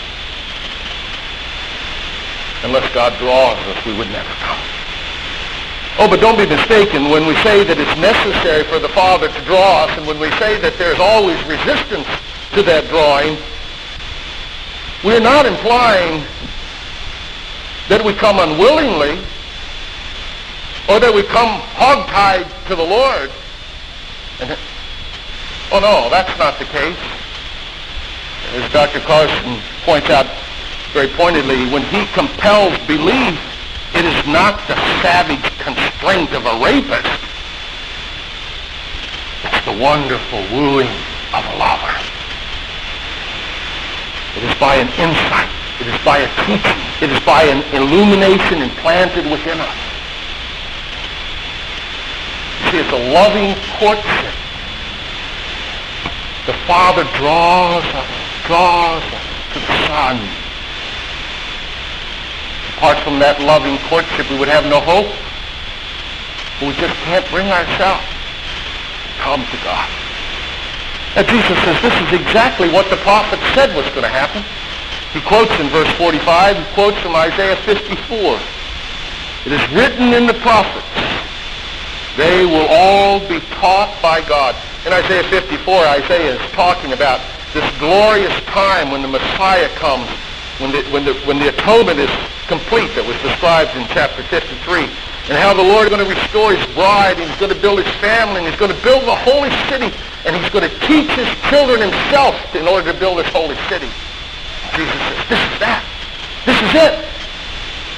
Unless 2.62 2.94
God 2.94 3.18
draws 3.18 3.58
us, 3.74 3.84
we 3.84 3.98
would 3.98 4.06
never 4.14 4.30
come. 4.38 4.62
Oh, 5.98 6.06
but 6.08 6.20
don't 6.20 6.38
be 6.38 6.46
mistaken 6.46 7.10
when 7.10 7.26
we 7.26 7.34
say 7.42 7.64
that 7.64 7.76
it's 7.76 7.98
necessary 7.98 8.62
for 8.62 8.78
the 8.78 8.88
Father 8.94 9.26
to 9.26 9.40
draw 9.42 9.84
us 9.84 9.98
and 9.98 10.06
when 10.06 10.20
we 10.20 10.30
say 10.38 10.56
that 10.60 10.78
there's 10.78 11.00
always 11.00 11.36
resistance 11.50 12.06
to 12.54 12.62
that 12.62 12.86
drawing, 12.86 13.36
we're 15.02 15.20
not 15.20 15.46
implying 15.46 16.22
that 17.90 18.00
we 18.06 18.14
come 18.14 18.38
unwillingly 18.38 19.18
or 20.92 21.00
that 21.00 21.08
we 21.08 21.24
come 21.24 21.48
hogtied 21.72 22.44
to 22.68 22.76
the 22.76 22.84
Lord. 22.84 23.32
And, 24.44 24.52
oh 25.72 25.80
no, 25.80 26.12
that's 26.12 26.36
not 26.36 26.60
the 26.60 26.68
case. 26.68 27.00
As 28.52 28.68
Dr. 28.76 29.00
Carson 29.08 29.56
points 29.88 30.12
out 30.12 30.28
very 30.92 31.08
pointedly, 31.16 31.64
when 31.72 31.80
he 31.88 32.04
compels 32.12 32.76
belief, 32.84 33.40
it 33.96 34.04
is 34.04 34.20
not 34.28 34.60
the 34.68 34.76
savage 35.00 35.40
constraint 35.64 36.36
of 36.36 36.44
a 36.44 36.60
rapist. 36.60 37.08
It's 39.48 39.64
the 39.64 39.76
wonderful 39.80 40.44
wooing 40.52 40.92
of 41.32 41.40
a 41.40 41.54
lover. 41.56 41.96
It 44.36 44.44
is 44.44 44.52
by 44.60 44.76
an 44.76 44.92
insight. 45.00 45.52
It 45.80 45.88
is 45.88 45.96
by 46.04 46.20
a 46.20 46.28
teaching. 46.44 46.80
It 47.00 47.08
is 47.08 47.20
by 47.24 47.48
an 47.48 47.64
illumination 47.72 48.60
implanted 48.60 49.24
within 49.32 49.56
us. 49.56 49.81
It's 52.74 52.88
a 52.88 53.12
loving 53.12 53.52
courtship. 53.76 54.32
The 56.48 56.56
Father 56.64 57.04
draws 57.20 57.84
us, 57.84 58.10
draws 58.48 59.04
us 59.04 59.26
to 59.52 59.58
the 59.60 59.76
Son. 59.92 60.16
Apart 62.74 62.98
from 63.04 63.20
that 63.20 63.44
loving 63.44 63.76
courtship, 63.92 64.24
we 64.32 64.40
would 64.40 64.48
have 64.48 64.64
no 64.64 64.80
hope. 64.80 65.12
We 66.64 66.72
just 66.80 66.96
can't 67.04 67.28
bring 67.28 67.52
ourselves 67.52 68.08
to 68.08 69.10
come 69.20 69.44
to 69.44 69.58
God. 69.60 69.88
And 71.14 71.28
Jesus 71.28 71.58
says 71.68 71.76
this 71.84 71.96
is 72.08 72.24
exactly 72.24 72.72
what 72.72 72.88
the 72.88 72.96
prophet 73.04 73.36
said 73.52 73.76
was 73.76 73.84
going 73.92 74.08
to 74.08 74.10
happen. 74.10 74.40
He 75.12 75.20
quotes 75.20 75.52
in 75.60 75.68
verse 75.68 75.92
45, 76.00 76.56
he 76.56 76.64
quotes 76.72 76.96
from 77.04 77.14
Isaiah 77.20 77.60
54. 77.68 78.40
It 79.44 79.52
is 79.52 79.60
written 79.76 80.16
in 80.16 80.24
the 80.26 80.34
prophets, 80.40 80.88
they 82.16 82.44
will 82.44 82.66
all 82.68 83.20
be 83.28 83.40
taught 83.56 83.92
by 84.02 84.20
God. 84.28 84.54
In 84.84 84.92
Isaiah 84.92 85.24
54, 85.24 85.74
Isaiah 86.02 86.36
is 86.36 86.50
talking 86.52 86.92
about 86.92 87.20
this 87.54 87.64
glorious 87.78 88.34
time 88.48 88.90
when 88.90 89.00
the 89.00 89.08
Messiah 89.08 89.68
comes, 89.76 90.08
when 90.58 90.72
the, 90.72 90.82
when 90.90 91.04
the, 91.04 91.14
when 91.24 91.38
the 91.38 91.48
atonement 91.48 91.98
is 91.98 92.10
complete 92.48 92.92
that 92.98 93.04
was 93.06 93.16
described 93.22 93.72
in 93.76 93.86
chapter 93.88 94.22
53, 94.24 94.84
and 95.30 95.38
how 95.38 95.54
the 95.54 95.62
Lord 95.62 95.86
is 95.86 95.90
going 95.94 96.04
to 96.04 96.10
restore 96.10 96.52
his 96.52 96.64
bride, 96.74 97.16
and 97.16 97.24
he's 97.30 97.38
going 97.38 97.54
to 97.54 97.60
build 97.62 97.78
his 97.78 97.92
family, 98.02 98.42
and 98.42 98.48
he's 98.50 98.58
going 98.58 98.74
to 98.74 98.82
build 98.82 99.06
the 99.06 99.14
holy 99.14 99.54
city, 99.70 99.88
and 100.26 100.34
he's 100.34 100.50
going 100.50 100.66
to 100.66 100.74
teach 100.84 101.08
his 101.14 101.30
children 101.48 101.80
himself 101.80 102.34
in 102.52 102.66
order 102.66 102.92
to 102.92 102.96
build 102.98 103.22
this 103.22 103.30
holy 103.30 103.56
city. 103.70 103.88
Jesus 104.74 104.98
says, 104.98 105.20
this 105.30 105.40
is 105.40 105.54
that. 105.62 105.80
This 106.44 106.58
is 106.58 106.72
it. 106.74 107.11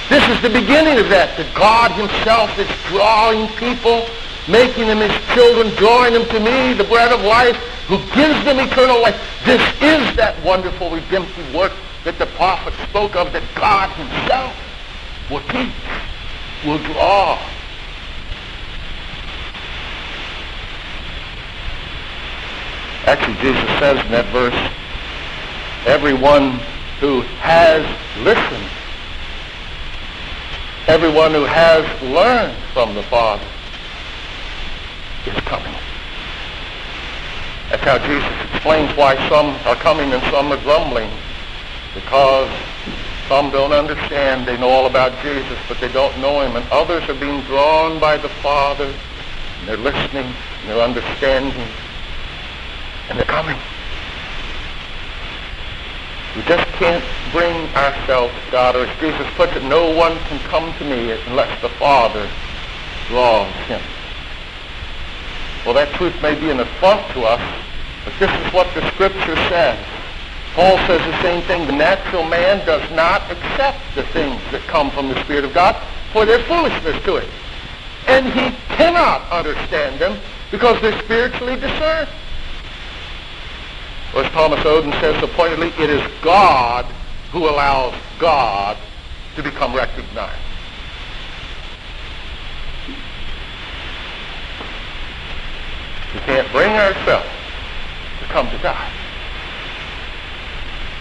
This 0.08 0.28
is 0.28 0.40
the 0.42 0.50
beginning 0.50 0.98
of 0.98 1.08
that, 1.08 1.36
that 1.36 1.48
God 1.54 1.90
himself 1.92 2.52
is 2.58 2.68
drawing 2.92 3.48
people 3.56 4.04
making 4.48 4.86
them 4.86 4.98
his 4.98 5.12
children, 5.32 5.74
drawing 5.76 6.12
them 6.12 6.26
to 6.28 6.40
me, 6.40 6.74
the 6.74 6.84
bread 6.84 7.12
of 7.12 7.22
life, 7.24 7.56
who 7.88 7.96
gives 8.14 8.44
them 8.44 8.58
eternal 8.60 9.00
life. 9.00 9.16
This 9.44 9.62
is 9.80 10.16
that 10.16 10.36
wonderful 10.44 10.90
redemptive 10.90 11.54
work 11.54 11.72
that 12.04 12.18
the 12.18 12.26
prophet 12.36 12.74
spoke 12.88 13.16
of, 13.16 13.32
that 13.32 13.42
God 13.54 13.88
himself 13.96 14.52
will 15.30 15.40
teach, 15.48 15.72
will 16.64 16.78
draw. 16.92 17.40
Actually, 23.06 23.36
Jesus 23.40 23.68
says 23.78 24.04
in 24.04 24.12
that 24.12 24.26
verse, 24.32 24.56
everyone 25.86 26.60
who 27.00 27.20
has 27.40 27.84
listened, 28.24 28.68
everyone 30.88 31.32
who 31.32 31.44
has 31.44 31.84
learned 32.02 32.56
from 32.72 32.94
the 32.94 33.02
Father, 33.04 33.46
is 35.26 35.34
coming. 35.44 35.74
That's 37.70 37.82
how 37.82 37.98
Jesus 37.98 38.52
explains 38.52 38.96
why 38.96 39.16
some 39.28 39.56
are 39.66 39.76
coming 39.76 40.12
and 40.12 40.22
some 40.30 40.52
are 40.52 40.62
grumbling. 40.62 41.10
Because 41.94 42.50
some 43.28 43.50
don't 43.50 43.72
understand. 43.72 44.46
They 44.46 44.58
know 44.58 44.68
all 44.68 44.86
about 44.86 45.18
Jesus, 45.22 45.58
but 45.66 45.80
they 45.80 45.88
don't 45.88 46.18
know 46.20 46.40
him. 46.42 46.56
And 46.56 46.66
others 46.70 47.08
are 47.08 47.14
being 47.14 47.40
drawn 47.42 47.98
by 47.98 48.16
the 48.16 48.28
Father. 48.28 48.84
And 48.84 49.68
they're 49.68 49.76
listening. 49.78 50.26
And 50.26 50.68
they're 50.68 50.82
understanding. 50.82 51.66
And 53.08 53.18
they're 53.18 53.24
coming. 53.24 53.56
We 56.36 56.42
just 56.42 56.66
can't 56.74 57.04
bring 57.34 57.66
ourselves 57.74 58.32
God. 58.52 58.76
Or 58.76 58.86
as 58.86 59.00
Jesus 59.00 59.26
puts 59.34 59.52
it, 59.56 59.64
no 59.64 59.90
one 59.90 60.16
can 60.30 60.38
come 60.46 60.72
to 60.78 60.84
me 60.84 61.10
unless 61.26 61.50
the 61.60 61.68
Father 61.68 62.30
draws 63.08 63.52
him. 63.66 63.82
Well, 65.66 65.74
that 65.74 65.92
truth 65.94 66.14
may 66.22 66.38
be 66.38 66.50
an 66.50 66.60
affront 66.60 67.02
to 67.12 67.22
us, 67.22 67.42
but 68.04 68.14
this 68.20 68.30
is 68.30 68.52
what 68.52 68.72
the 68.72 68.86
Scripture 68.92 69.34
says. 69.50 69.84
Paul 70.54 70.78
says 70.86 71.02
the 71.02 71.22
same 71.22 71.42
thing. 71.42 71.66
The 71.66 71.72
natural 71.72 72.22
man 72.22 72.64
does 72.64 72.88
not 72.92 73.28
accept 73.28 73.80
the 73.96 74.04
things 74.14 74.40
that 74.52 74.62
come 74.68 74.92
from 74.92 75.08
the 75.08 75.20
Spirit 75.24 75.44
of 75.44 75.52
God, 75.52 75.74
for 76.12 76.24
they're 76.24 76.44
foolishness 76.44 77.02
to 77.02 77.16
it. 77.16 77.28
And 78.06 78.26
he 78.26 78.54
cannot 78.76 79.28
understand 79.32 79.98
them 79.98 80.20
because 80.52 80.80
they're 80.80 81.02
spiritually 81.02 81.56
discerned. 81.56 82.08
Or 84.14 84.22
as 84.22 84.30
Thomas 84.30 84.60
Oden 84.60 84.92
says 85.00 85.18
pointedly, 85.30 85.72
it 85.82 85.90
is 85.90 86.02
God 86.22 86.86
who 87.34 87.48
allows 87.48 87.92
God 88.20 88.76
to 89.34 89.42
become 89.42 89.74
recognized. 89.74 90.38
We 96.14 96.20
can't 96.20 96.48
bring 96.52 96.70
ourselves 96.70 97.28
to 98.20 98.24
come 98.26 98.48
to 98.50 98.58
God. 98.58 98.92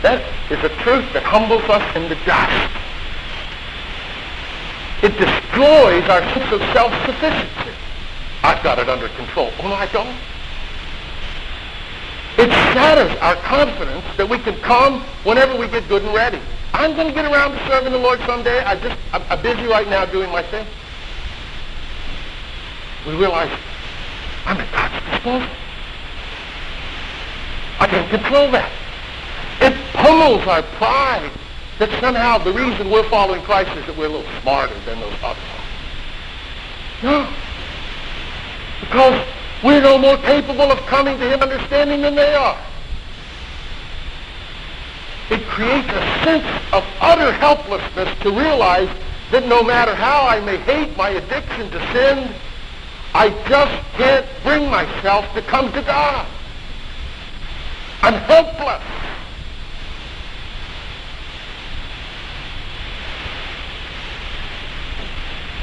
That 0.01 0.25
is 0.49 0.57
a 0.63 0.69
truth 0.81 1.05
that 1.13 1.21
humbles 1.21 1.61
us 1.69 1.95
in 1.95 2.09
the 2.09 2.17
dust. 2.25 2.73
It 5.03 5.13
destroys 5.21 6.09
our 6.09 6.23
sense 6.33 6.51
of 6.51 6.61
self-sufficiency. 6.73 7.77
I've 8.41 8.63
got 8.63 8.79
it 8.79 8.89
under 8.89 9.07
control. 9.09 9.51
Oh, 9.59 9.67
no, 9.67 9.75
I 9.75 9.85
don't. 9.85 10.17
It 12.37 12.49
shatters 12.73 13.15
our 13.19 13.35
confidence 13.35 14.05
that 14.17 14.27
we 14.27 14.39
can 14.39 14.55
come 14.61 15.01
whenever 15.23 15.55
we 15.57 15.67
get 15.67 15.87
good 15.87 16.03
and 16.03 16.13
ready. 16.13 16.39
I'm 16.73 16.95
going 16.95 17.07
to 17.07 17.13
get 17.13 17.25
around 17.25 17.51
to 17.51 17.67
serving 17.67 17.93
the 17.93 17.99
Lord 17.99 18.19
someday. 18.21 18.59
I 18.63 18.75
just, 18.75 18.99
I'm, 19.13 19.21
I'm 19.29 19.41
busy 19.41 19.67
right 19.67 19.87
now 19.87 20.05
doing 20.05 20.31
my 20.31 20.41
thing. 20.43 20.65
We 23.05 23.15
realize 23.15 23.51
I'm 24.45 24.57
at 24.57 24.71
God's 24.71 25.11
disposal. 25.11 25.49
I 27.79 27.87
can't 27.87 28.09
control 28.09 28.51
that. 28.51 28.71
It 29.61 29.77
pummels 29.93 30.47
our 30.47 30.63
pride 30.77 31.31
that 31.79 31.89
somehow 31.99 32.37
the 32.37 32.51
reason 32.51 32.89
we're 32.89 33.07
following 33.09 33.41
Christ 33.43 33.77
is 33.77 33.85
that 33.85 33.97
we're 33.97 34.07
a 34.07 34.09
little 34.09 34.41
smarter 34.41 34.77
than 34.85 34.99
those 34.99 35.13
others. 35.21 35.43
No. 37.03 37.29
Because 38.79 39.27
we're 39.63 39.81
no 39.81 39.97
more 39.97 40.17
capable 40.17 40.71
of 40.71 40.77
coming 40.87 41.17
to 41.17 41.29
him 41.29 41.41
understanding 41.41 42.01
than 42.01 42.15
they 42.15 42.33
are. 42.35 42.59
It 45.29 45.41
creates 45.47 45.87
a 45.87 46.23
sense 46.25 46.45
of 46.73 46.83
utter 46.99 47.31
helplessness 47.31 48.09
to 48.19 48.29
realize 48.29 48.89
that 49.31 49.47
no 49.47 49.63
matter 49.63 49.95
how 49.95 50.27
I 50.27 50.41
may 50.41 50.57
hate 50.57 50.95
my 50.97 51.09
addiction 51.09 51.71
to 51.71 51.79
sin, 51.93 52.29
I 53.13 53.29
just 53.47 53.71
can't 53.93 54.25
bring 54.43 54.69
myself 54.69 55.25
to 55.33 55.41
come 55.43 55.71
to 55.71 55.81
God. 55.81 56.27
I'm 58.01 58.13
helpless. 58.15 58.83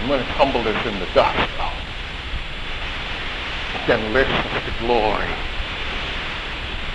I'm 0.01 0.09
going 0.09 0.25
to 0.25 0.33
tumble 0.33 0.61
us 0.67 0.87
in 0.87 0.99
the 0.99 1.07
dust, 1.13 1.51
then 3.91 4.13
lifts 4.13 4.33
to 4.65 4.73
glory. 4.79 5.27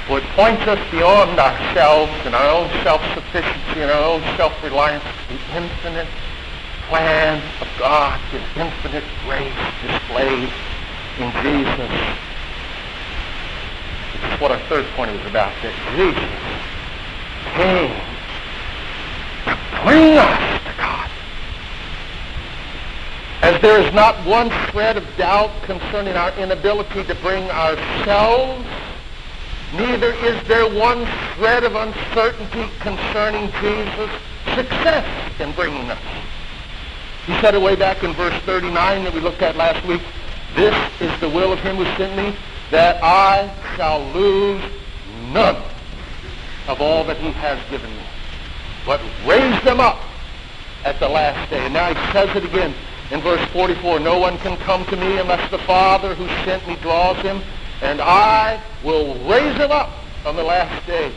For 0.07 0.19
it 0.19 0.23
points 0.31 0.63
us 0.63 0.79
beyond 0.91 1.37
ourselves 1.37 2.13
and 2.23 2.33
our 2.33 2.49
own 2.55 2.69
self-sufficiency 2.83 3.81
and 3.81 3.91
our 3.91 4.01
own 4.01 4.21
self-reliance 4.37 5.03
to 5.03 5.33
the 5.33 5.57
infinite 5.57 6.07
plan 6.87 7.43
of 7.59 7.67
God, 7.77 8.17
His 8.31 8.41
infinite 8.55 9.03
grace 9.25 9.51
displayed 9.83 10.47
in 11.19 11.31
Jesus. 11.43 11.91
This 14.13 14.33
is 14.33 14.39
what 14.39 14.51
our 14.51 14.61
third 14.69 14.85
point 14.95 15.11
is 15.11 15.25
about, 15.27 15.51
that 15.63 15.75
Jesus 15.99 16.31
came 17.59 17.91
to 19.43 19.53
bring 19.83 20.15
us 20.15 20.63
to 20.63 20.73
God. 20.79 21.09
As 23.45 23.61
there 23.61 23.79
is 23.79 23.93
not 23.93 24.15
one 24.25 24.49
shred 24.71 24.97
of 24.97 25.05
doubt 25.17 25.51
concerning 25.65 26.15
our 26.15 26.31
inability 26.31 27.03
to 27.03 27.13
bring 27.13 27.43
ourselves, 27.51 28.65
neither 29.71 30.13
is 30.13 30.47
there 30.47 30.67
one 30.67 31.05
shred 31.35 31.63
of 31.63 31.75
uncertainty 31.75 32.67
concerning 32.79 33.51
Jesus' 33.61 34.09
success 34.55 35.05
in 35.39 35.51
bringing 35.51 35.91
us. 35.91 36.01
He 37.27 37.39
said 37.39 37.53
it 37.53 37.61
way 37.61 37.75
back 37.75 38.03
in 38.03 38.13
verse 38.13 38.33
39 38.45 39.03
that 39.03 39.13
we 39.13 39.19
looked 39.19 39.43
at 39.43 39.55
last 39.55 39.85
week. 39.85 40.01
This 40.55 40.75
is 40.99 41.19
the 41.19 41.29
will 41.29 41.53
of 41.53 41.59
him 41.59 41.75
who 41.75 41.85
sent 41.97 42.17
me, 42.17 42.35
that 42.71 42.97
I 43.03 43.53
shall 43.75 44.03
lose 44.05 44.63
none 45.31 45.61
of 46.67 46.81
all 46.81 47.03
that 47.03 47.17
he 47.17 47.29
has 47.33 47.59
given 47.69 47.91
me, 47.91 48.03
but 48.87 48.99
raise 49.23 49.63
them 49.63 49.79
up 49.79 50.01
at 50.83 50.99
the 50.99 51.07
last 51.07 51.47
day. 51.51 51.63
And 51.63 51.75
now 51.75 51.93
he 51.93 52.11
says 52.11 52.35
it 52.35 52.43
again 52.43 52.73
in 53.11 53.21
verse 53.21 53.43
44. 53.51 53.99
No 53.99 54.19
one 54.19 54.37
can 54.39 54.57
come 54.57 54.85
to 54.85 54.95
me 54.95 55.17
unless 55.17 55.49
the 55.51 55.59
Father 55.59 56.15
who 56.15 56.27
sent 56.43 56.67
me 56.67 56.75
draws 56.77 57.17
him, 57.17 57.41
and 57.81 58.01
I 58.01 58.61
will 58.83 59.15
raise 59.29 59.55
him 59.57 59.71
up 59.71 59.91
on 60.25 60.35
the 60.35 60.43
last 60.43 60.85
day. 60.87 61.11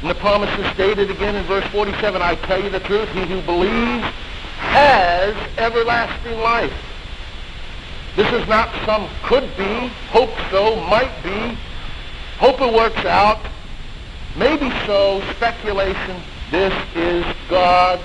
And 0.00 0.10
the 0.10 0.14
promise 0.16 0.50
is 0.58 0.66
stated 0.72 1.10
again 1.10 1.34
in 1.34 1.44
verse 1.44 1.66
47. 1.66 2.20
I 2.20 2.34
tell 2.34 2.62
you 2.62 2.70
the 2.70 2.80
truth, 2.80 3.08
he 3.10 3.24
who 3.24 3.40
believes 3.42 4.04
has 4.58 5.34
everlasting 5.58 6.38
life. 6.40 6.72
This 8.16 8.32
is 8.32 8.46
not 8.48 8.72
some 8.84 9.08
could 9.24 9.56
be, 9.56 9.88
hope 10.10 10.30
so, 10.50 10.76
might 10.76 11.12
be, 11.22 11.58
hope 12.38 12.60
it 12.60 12.72
works 12.72 13.04
out, 13.04 13.40
maybe 14.36 14.70
so, 14.86 15.20
speculation. 15.32 16.20
This 16.50 16.72
is 16.94 17.24
God's 17.48 18.02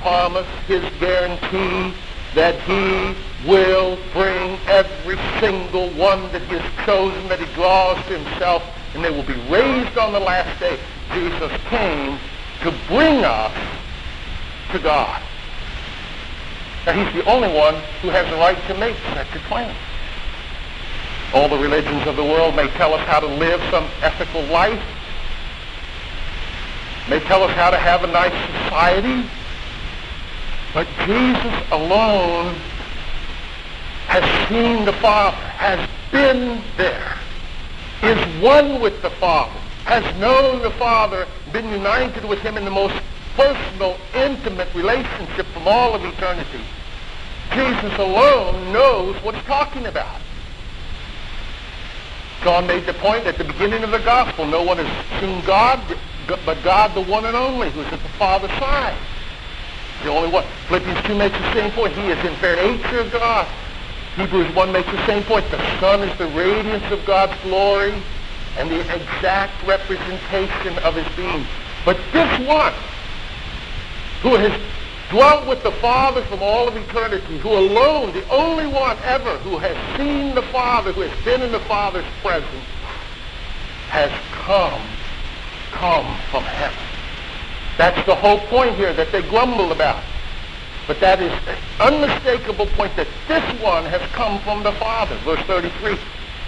promise, 0.00 0.48
his 0.66 0.82
guarantee 0.98 1.94
that 2.34 2.58
he 2.62 3.48
will 3.48 3.98
bring 4.12 4.58
every 4.66 5.18
single 5.40 5.90
one 5.90 6.22
that 6.32 6.42
he 6.42 6.56
has 6.56 6.86
chosen, 6.86 7.28
that 7.28 7.38
he 7.38 7.46
draws 7.54 7.96
to 8.06 8.18
himself, 8.18 8.62
and 8.94 9.04
they 9.04 9.10
will 9.10 9.24
be 9.24 9.38
raised 9.50 9.98
on 9.98 10.12
the 10.12 10.20
last 10.20 10.58
day. 10.60 10.78
Jesus 11.12 11.52
came 11.68 12.18
to 12.62 12.72
bring 12.88 13.24
us 13.24 13.52
to 14.72 14.78
God. 14.78 15.22
Now, 16.86 16.92
he's 16.92 17.14
the 17.14 17.24
only 17.30 17.52
one 17.52 17.74
who 18.00 18.08
has 18.08 18.28
the 18.28 18.36
right 18.36 18.58
to 18.66 18.74
make 18.78 18.96
such 19.14 19.34
a 19.34 19.38
claim. 19.46 19.74
All 21.34 21.48
the 21.48 21.58
religions 21.58 22.06
of 22.06 22.16
the 22.16 22.24
world 22.24 22.56
may 22.56 22.68
tell 22.68 22.92
us 22.94 23.06
how 23.06 23.20
to 23.20 23.26
live 23.26 23.60
some 23.70 23.84
ethical 24.02 24.42
life, 24.44 24.82
may 27.08 27.20
tell 27.20 27.42
us 27.42 27.50
how 27.52 27.70
to 27.70 27.78
have 27.78 28.04
a 28.04 28.06
nice 28.06 28.34
society, 28.64 29.28
but 30.74 30.86
Jesus 31.06 31.54
alone 31.70 32.54
has 34.06 34.48
seen 34.48 34.84
the 34.84 34.92
Father, 34.94 35.36
has 35.36 35.88
been 36.10 36.62
there, 36.76 37.16
is 38.02 38.42
one 38.42 38.80
with 38.80 39.00
the 39.02 39.10
Father, 39.10 39.58
has 39.84 40.04
known 40.18 40.62
the 40.62 40.70
Father, 40.72 41.26
been 41.52 41.68
united 41.68 42.24
with 42.24 42.38
him 42.40 42.56
in 42.56 42.64
the 42.64 42.70
most 42.70 42.94
personal, 43.36 43.96
intimate 44.14 44.68
relationship 44.74 45.46
from 45.46 45.66
all 45.66 45.94
of 45.94 46.04
eternity. 46.04 46.60
Jesus 47.54 47.98
alone 47.98 48.72
knows 48.72 49.16
what 49.22 49.34
he's 49.34 49.44
talking 49.44 49.86
about. 49.86 50.20
John 52.42 52.66
made 52.66 52.86
the 52.86 52.94
point 52.94 53.26
at 53.26 53.38
the 53.38 53.44
beginning 53.44 53.84
of 53.84 53.90
the 53.90 54.00
gospel, 54.00 54.46
no 54.46 54.62
one 54.62 54.78
has 54.78 55.20
seen 55.20 55.44
God 55.44 55.80
but 56.26 56.62
God, 56.62 56.94
the 56.94 57.02
one 57.02 57.24
and 57.24 57.36
only, 57.36 57.70
who's 57.70 57.86
at 57.86 58.02
the 58.02 58.08
Father's 58.10 58.50
side. 58.52 58.96
The 60.02 60.10
only 60.10 60.30
one. 60.30 60.44
Philippians 60.66 61.02
2 61.06 61.14
makes 61.14 61.38
the 61.38 61.52
same 61.54 61.70
point. 61.72 61.94
He 61.94 62.08
is 62.08 62.18
in 62.24 62.34
very 62.36 62.76
nature 62.76 63.08
God. 63.10 63.46
Hebrews 64.16 64.54
1 64.54 64.72
makes 64.72 64.90
the 64.90 65.06
same 65.06 65.22
point. 65.22 65.48
The 65.50 65.80
Son 65.80 66.02
is 66.02 66.16
the 66.18 66.26
radiance 66.28 66.84
of 66.90 67.04
God's 67.06 67.40
glory 67.42 67.94
and 68.58 68.70
the 68.70 68.80
exact 68.80 69.66
representation 69.66 70.78
of 70.84 70.94
his 70.94 71.06
being. 71.16 71.46
But 71.84 71.98
this 72.12 72.46
one, 72.46 72.74
who 74.22 74.36
has 74.36 74.60
dwelt 75.10 75.46
with 75.46 75.62
the 75.62 75.72
Father 75.72 76.22
from 76.24 76.42
all 76.42 76.68
of 76.68 76.76
eternity, 76.76 77.38
who 77.38 77.50
alone, 77.50 78.12
the 78.12 78.28
only 78.28 78.66
one 78.66 78.96
ever 79.04 79.38
who 79.38 79.58
has 79.58 79.76
seen 79.96 80.34
the 80.34 80.42
Father, 80.42 80.92
who 80.92 81.02
has 81.02 81.24
been 81.24 81.42
in 81.42 81.52
the 81.52 81.60
Father's 81.60 82.04
presence, 82.22 82.66
has 83.88 84.10
come, 84.32 84.82
come 85.70 86.16
from 86.30 86.42
heaven. 86.44 86.91
That's 87.82 88.06
the 88.06 88.14
whole 88.14 88.38
point 88.46 88.76
here 88.76 88.92
that 88.92 89.10
they 89.10 89.22
grumble 89.22 89.72
about. 89.72 90.04
But 90.86 91.00
that 91.00 91.20
is 91.20 91.32
an 91.48 91.58
unmistakable 91.80 92.66
point 92.78 92.94
that 92.94 93.08
this 93.26 93.42
one 93.60 93.84
has 93.86 94.00
come 94.12 94.38
from 94.42 94.62
the 94.62 94.70
Father. 94.78 95.16
Verse 95.24 95.40
33, 95.50 95.98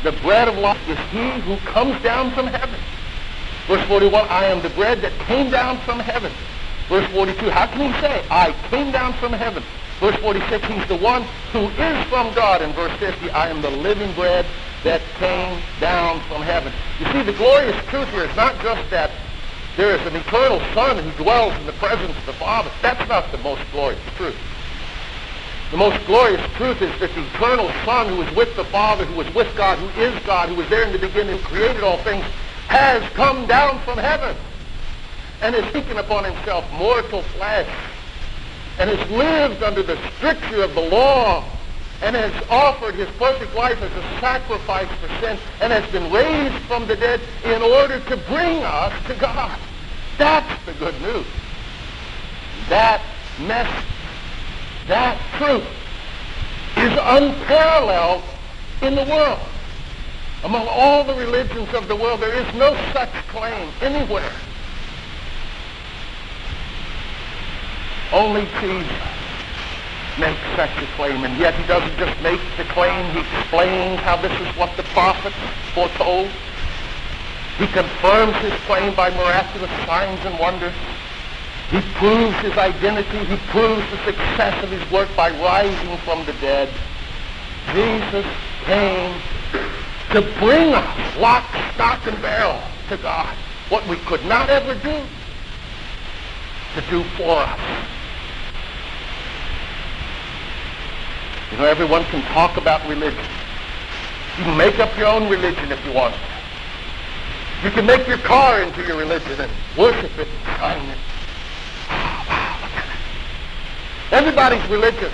the 0.04 0.12
bread 0.22 0.46
of 0.46 0.56
life 0.58 0.78
is 0.88 0.96
he 1.10 1.28
who 1.40 1.56
comes 1.66 2.00
down 2.04 2.30
from 2.34 2.46
heaven. 2.46 2.78
Verse 3.66 3.82
41, 3.88 4.28
I 4.28 4.44
am 4.44 4.62
the 4.62 4.70
bread 4.78 5.00
that 5.00 5.10
came 5.26 5.50
down 5.50 5.78
from 5.78 5.98
heaven. 5.98 6.30
Verse 6.88 7.10
42, 7.10 7.50
how 7.50 7.66
can 7.66 7.92
he 7.92 8.00
say, 8.00 8.24
I 8.30 8.54
came 8.70 8.92
down 8.92 9.12
from 9.14 9.32
heaven? 9.32 9.64
Verse 9.98 10.14
46, 10.22 10.64
he's 10.68 10.86
the 10.86 10.98
one 10.98 11.24
who 11.50 11.66
is 11.66 12.06
from 12.06 12.32
God. 12.34 12.62
In 12.62 12.72
verse 12.74 12.96
50, 13.00 13.30
I 13.30 13.48
am 13.48 13.60
the 13.60 13.70
living 13.70 14.14
bread 14.14 14.46
that 14.84 15.02
came 15.18 15.60
down 15.80 16.20
from 16.28 16.42
heaven. 16.42 16.72
You 17.00 17.10
see, 17.10 17.22
the 17.22 17.36
glorious 17.36 17.74
truth 17.86 18.08
here 18.10 18.22
is 18.22 18.36
not 18.36 18.54
just 18.62 18.88
that 18.90 19.10
there 19.76 19.94
is 19.94 20.06
an 20.06 20.14
eternal 20.14 20.60
Son 20.72 20.96
who 20.98 21.10
dwells 21.22 21.56
in 21.56 21.66
the 21.66 21.72
presence 21.72 22.16
of 22.16 22.26
the 22.26 22.32
Father. 22.34 22.70
That's 22.80 23.08
not 23.08 23.30
the 23.32 23.38
most 23.38 23.62
glorious 23.72 24.00
truth. 24.16 24.36
The 25.70 25.76
most 25.76 26.06
glorious 26.06 26.40
truth 26.52 26.80
is 26.80 27.00
that 27.00 27.12
the 27.14 27.26
eternal 27.34 27.68
Son 27.84 28.08
who 28.08 28.22
is 28.22 28.36
with 28.36 28.54
the 28.54 28.64
Father, 28.66 29.04
who 29.04 29.20
is 29.20 29.34
with 29.34 29.54
God, 29.56 29.78
who 29.78 30.00
is 30.00 30.16
God, 30.24 30.48
who 30.48 30.54
was 30.54 30.68
there 30.68 30.84
in 30.84 30.92
the 30.92 30.98
beginning, 30.98 31.38
who 31.38 31.44
created 31.44 31.82
all 31.82 31.98
things, 31.98 32.24
has 32.68 33.02
come 33.14 33.46
down 33.46 33.80
from 33.80 33.98
heaven 33.98 34.36
and 35.42 35.54
has 35.54 35.72
taken 35.72 35.98
upon 35.98 36.24
himself 36.24 36.64
mortal 36.72 37.22
flesh 37.22 37.68
and 38.78 38.90
has 38.90 39.10
lived 39.10 39.62
under 39.62 39.82
the 39.82 39.98
stricture 40.16 40.62
of 40.62 40.74
the 40.74 40.80
law 40.80 41.44
and 42.02 42.16
has 42.16 42.32
offered 42.50 42.94
his 42.94 43.08
perfect 43.18 43.54
life 43.54 43.80
as 43.80 43.92
a 43.92 44.20
sacrifice 44.20 44.88
for 45.00 45.08
sin 45.20 45.38
and 45.60 45.72
has 45.72 45.90
been 45.90 46.12
raised 46.12 46.54
from 46.66 46.86
the 46.86 46.96
dead 46.96 47.20
in 47.44 47.62
order 47.62 48.00
to 48.00 48.16
bring 48.28 48.62
us 48.62 48.92
to 49.06 49.14
God. 49.14 49.58
That's 50.18 50.64
the 50.66 50.72
good 50.74 51.00
news. 51.02 51.26
That 52.68 53.02
message, 53.40 53.84
that 54.86 55.18
truth 55.38 55.66
is 56.76 56.92
unparalleled 57.02 58.22
in 58.82 58.94
the 58.94 59.04
world. 59.04 59.40
Among 60.44 60.66
all 60.68 61.04
the 61.04 61.14
religions 61.14 61.72
of 61.72 61.88
the 61.88 61.96
world, 61.96 62.20
there 62.20 62.34
is 62.34 62.54
no 62.54 62.74
such 62.92 63.12
claim 63.28 63.70
anywhere. 63.80 64.32
Only 68.12 68.46
Jesus 68.60 69.23
makes 70.18 70.40
such 70.56 70.70
a 70.82 70.86
claim, 70.96 71.24
and 71.24 71.36
yet 71.38 71.54
he 71.54 71.66
doesn't 71.66 71.96
just 71.98 72.20
make 72.22 72.40
the 72.56 72.64
claim, 72.72 73.04
he 73.12 73.20
explains 73.20 74.00
how 74.00 74.16
this 74.16 74.32
is 74.40 74.48
what 74.56 74.76
the 74.76 74.82
prophets 74.94 75.36
foretold. 75.74 76.30
He 77.58 77.66
confirms 77.68 78.36
his 78.38 78.52
claim 78.66 78.94
by 78.94 79.10
miraculous 79.10 79.70
signs 79.86 80.20
and 80.24 80.38
wonders. 80.38 80.74
He 81.70 81.80
proves 81.98 82.36
his 82.38 82.52
identity. 82.58 83.24
He 83.24 83.36
proves 83.48 83.82
the 83.90 84.04
success 84.04 84.62
of 84.62 84.70
his 84.70 84.90
work 84.90 85.08
by 85.16 85.30
rising 85.30 85.96
from 85.98 86.24
the 86.26 86.32
dead. 86.34 86.68
Jesus 87.72 88.26
came 88.64 89.14
to 90.10 90.20
bring 90.38 90.74
us 90.74 91.16
lock, 91.16 91.48
stock, 91.74 92.06
and 92.06 92.20
barrel 92.20 92.60
to 92.88 92.96
God. 92.98 93.34
What 93.68 93.86
we 93.88 93.96
could 93.96 94.24
not 94.26 94.50
ever 94.50 94.74
do, 94.74 95.02
to 96.74 96.90
do 96.90 97.02
for 97.16 97.38
us. 97.38 97.60
You 101.54 101.60
know, 101.60 101.66
everyone 101.66 102.02
can 102.06 102.20
talk 102.34 102.56
about 102.56 102.84
religion. 102.88 103.24
You 104.38 104.42
can 104.42 104.56
make 104.58 104.80
up 104.80 104.98
your 104.98 105.06
own 105.06 105.30
religion 105.30 105.70
if 105.70 105.86
you 105.86 105.92
want. 105.92 106.12
You 107.62 107.70
can 107.70 107.86
make 107.86 108.08
your 108.08 108.18
car 108.18 108.60
into 108.60 108.84
your 108.84 108.96
religion 108.96 109.40
and 109.40 109.52
worship 109.78 110.10
it 110.18 110.26
and 110.26 110.58
sign 110.58 110.84
it. 110.90 110.98
Everybody's 114.10 114.68
religious. 114.68 115.12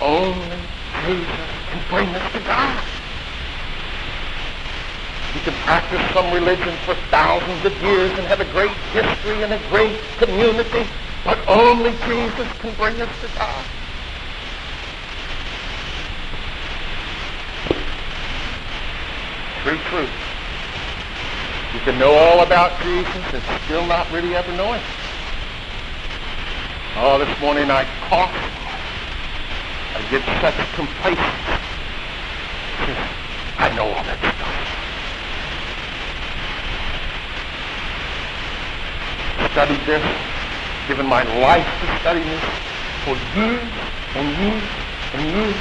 Only 0.00 0.56
Jesus 1.04 1.50
can 1.68 1.84
bring 1.90 2.08
us 2.08 2.32
to 2.32 2.40
God. 2.40 2.82
You 5.34 5.40
can 5.42 5.54
practice 5.64 6.14
some 6.14 6.32
religion 6.32 6.74
for 6.86 6.94
thousands 7.10 7.66
of 7.66 7.82
years 7.82 8.10
and 8.12 8.26
have 8.26 8.40
a 8.40 8.50
great 8.52 8.72
history 8.96 9.42
and 9.42 9.52
a 9.52 9.60
great 9.68 10.00
community, 10.16 10.88
but 11.26 11.38
only 11.46 11.90
Jesus 12.08 12.48
can 12.60 12.74
bring 12.76 12.98
us 13.02 13.20
to 13.20 13.28
God. 13.36 13.64
True 19.62 19.78
truth. 19.92 20.08
You 21.74 21.80
can 21.80 21.98
know 21.98 22.14
all 22.14 22.40
about 22.40 22.80
Jesus 22.80 23.24
and 23.34 23.42
still 23.64 23.84
not 23.86 24.10
really 24.10 24.34
ever 24.34 24.50
know 24.56 24.72
him. 24.72 24.82
Oh, 26.96 27.18
this 27.18 27.28
morning 27.42 27.70
I 27.70 27.84
coughed. 28.08 28.32
I 29.92 30.00
get 30.08 30.24
such 30.40 30.56
complacency. 30.72 31.28
I 33.58 33.68
know 33.76 33.84
all 33.92 34.04
that 34.08 34.16
stuff. 34.16 34.48
Studied 39.52 39.84
this, 39.84 40.04
given 40.88 41.04
my 41.04 41.22
life 41.44 41.68
to 41.68 41.86
study 42.00 42.24
this 42.24 42.44
for 43.04 43.14
years 43.36 43.68
and 44.16 44.26
years 44.40 44.64
and 45.12 45.22
years, 45.36 45.56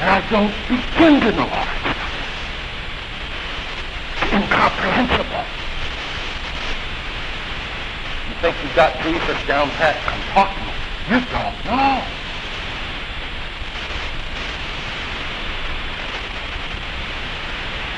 and 0.00 0.10
I 0.10 0.20
don't 0.28 0.54
begin 0.66 1.20
to 1.20 1.30
know 1.38 1.46
all 1.46 1.66
that 1.70 1.95
incomprehensible. 4.66 5.44
You 8.28 8.34
think 8.40 8.56
you've 8.62 8.74
got 8.74 8.98
Jesus 9.02 9.46
down 9.46 9.70
pat? 9.70 9.96
I'm 10.06 10.22
talking. 10.34 10.66
You 11.06 11.20
don't 11.30 11.58
know. 11.64 12.02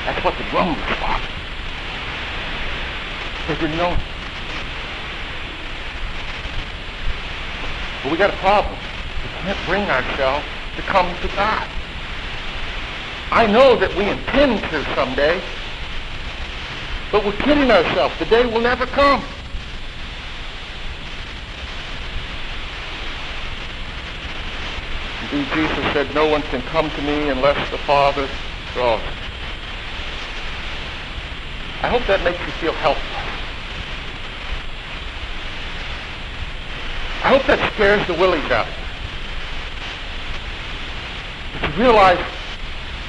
That's 0.05 0.23
what 0.23 0.37
the 0.37 0.43
Romans 0.53 0.81
thought. 1.01 1.21
They 3.47 3.55
didn't 3.55 3.77
know. 3.77 3.97
But 8.03 8.11
we 8.11 8.17
got 8.17 8.29
a 8.29 8.37
problem. 8.37 8.77
We 9.23 9.29
can't 9.41 9.65
bring 9.65 9.89
ourselves 9.89 10.45
to 10.75 10.81
come 10.83 11.07
to 11.21 11.27
God. 11.35 11.67
I 13.31 13.45
know 13.45 13.75
that 13.75 13.93
we 13.95 14.09
intend 14.09 14.61
to 14.71 14.83
someday, 14.95 15.41
but 17.11 17.25
we're 17.25 17.31
kidding 17.33 17.71
ourselves. 17.71 18.17
The 18.19 18.25
day 18.25 18.45
will 18.45 18.61
never 18.61 18.85
come. 18.85 19.23
Indeed, 25.23 25.47
Jesus 25.53 25.93
said, 25.93 26.13
no 26.15 26.27
one 26.27 26.41
can 26.43 26.61
come 26.63 26.89
to 26.89 27.01
me 27.01 27.29
unless 27.29 27.69
the 27.71 27.77
Father 27.79 28.27
draws. 28.73 29.01
I 31.81 31.87
hope 31.87 32.05
that 32.07 32.23
makes 32.23 32.39
you 32.39 32.51
feel 32.53 32.73
helpless. 32.73 33.05
I 37.23 37.29
hope 37.29 37.45
that 37.47 37.73
scares 37.73 38.05
the 38.07 38.13
willies 38.13 38.49
out. 38.49 38.67
But 41.53 41.69
you 41.69 41.83
realize 41.83 42.19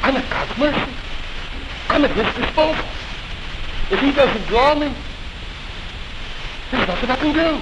I'm 0.03 0.17
at 0.17 0.29
God's 0.31 0.59
mercy. 0.59 0.93
I'm 1.89 2.05
at 2.05 2.11
his 2.11 2.45
disposal. 2.45 2.89
If 3.90 3.98
he 3.98 4.12
doesn't 4.12 4.46
draw 4.46 4.74
me, 4.74 4.94
there's 6.70 6.87
nothing 6.87 7.11
I 7.11 7.16
can 7.16 7.35
do. 7.35 7.61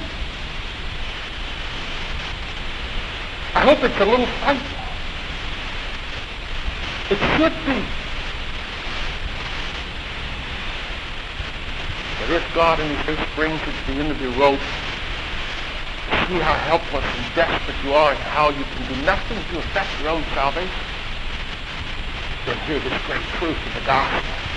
I 3.55 3.61
hope 3.61 3.83
it's 3.83 3.99
a 3.99 4.05
little 4.05 4.27
frightful. 4.45 4.79
It 7.11 7.19
should 7.37 7.57
be. 7.65 7.83
But 12.21 12.31
if 12.31 12.55
God 12.55 12.79
in 12.81 12.95
his 13.07 13.19
brings 13.35 13.59
you 13.61 13.73
to 13.73 13.93
the 13.93 13.99
end 13.99 14.11
of 14.11 14.21
your 14.21 14.33
rope, 14.33 14.61
see 16.29 16.39
how 16.45 16.53
helpless 16.69 17.05
and 17.05 17.35
desperate 17.35 17.77
you 17.83 17.95
are 17.95 18.11
and 18.11 18.21
how 18.21 18.51
you 18.51 18.65
can 18.65 18.95
do 18.95 19.03
nothing 19.07 19.39
to 19.51 19.59
affect 19.61 19.89
your 20.03 20.11
own 20.11 20.23
salvation, 20.35 20.69
then 22.45 22.59
hear 22.67 22.79
this 22.81 23.01
great 23.07 23.25
truth 23.41 23.57
of 23.67 23.75
the 23.81 23.87
gospel. 23.87 24.48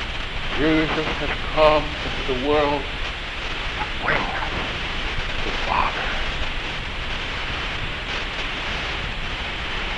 Jesus 0.57 1.07
has 1.23 1.31
come 1.55 1.83
into 2.03 2.33
the 2.33 2.49
world 2.49 2.81
to 2.83 3.85
bring 4.03 4.19
us 4.19 4.51
the 5.47 5.51
Father. 5.63 6.07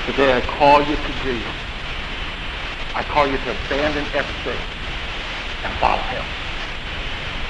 Today 0.05 0.37
I 0.37 0.41
call 0.41 0.79
you 0.85 0.95
to 0.95 1.11
Jesus. 1.25 1.57
I 2.93 3.01
call 3.01 3.25
you 3.25 3.37
to 3.37 3.49
abandon 3.65 4.05
everything 4.13 4.61
and 5.65 5.73
follow 5.81 6.05
him. 6.13 6.25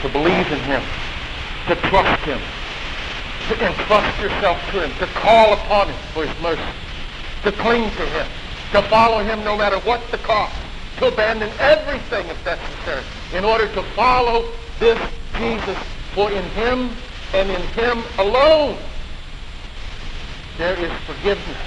To 0.03 0.09
believe 0.09 0.47
in 0.47 0.59
him. 0.63 0.83
To 1.67 1.75
trust 1.91 2.23
him. 2.23 2.39
To 3.49 3.65
entrust 3.67 4.21
yourself 4.21 4.57
to 4.71 4.87
him. 4.87 4.91
To 4.99 5.07
call 5.19 5.53
upon 5.53 5.89
him 5.89 5.99
for 6.13 6.25
his 6.25 6.41
mercy. 6.41 6.61
To 7.43 7.51
cling 7.51 7.83
to 7.83 8.05
him. 8.15 8.27
To 8.71 8.81
follow 8.83 9.19
him 9.19 9.43
no 9.43 9.57
matter 9.57 9.79
what 9.79 9.99
the 10.09 10.17
cost. 10.19 10.62
To 10.97 11.07
abandon 11.07 11.49
everything 11.59 12.27
if 12.27 12.45
necessary 12.45 13.03
in 13.33 13.43
order 13.43 13.67
to 13.67 13.83
follow 13.95 14.45
this 14.79 14.99
Jesus. 15.37 15.77
For 16.13 16.31
in 16.31 16.43
him 16.51 16.91
and 17.33 17.49
in 17.49 17.61
him 17.73 18.03
alone 18.19 18.77
there 20.57 20.77
is 20.77 20.91
forgiveness. 21.07 21.57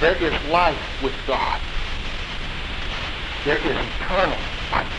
There 0.00 0.16
is 0.22 0.32
life 0.48 1.02
with 1.02 1.12
God. 1.26 1.60
There 3.44 3.58
is 3.58 3.64
eternal 3.64 4.38
life. 4.70 4.92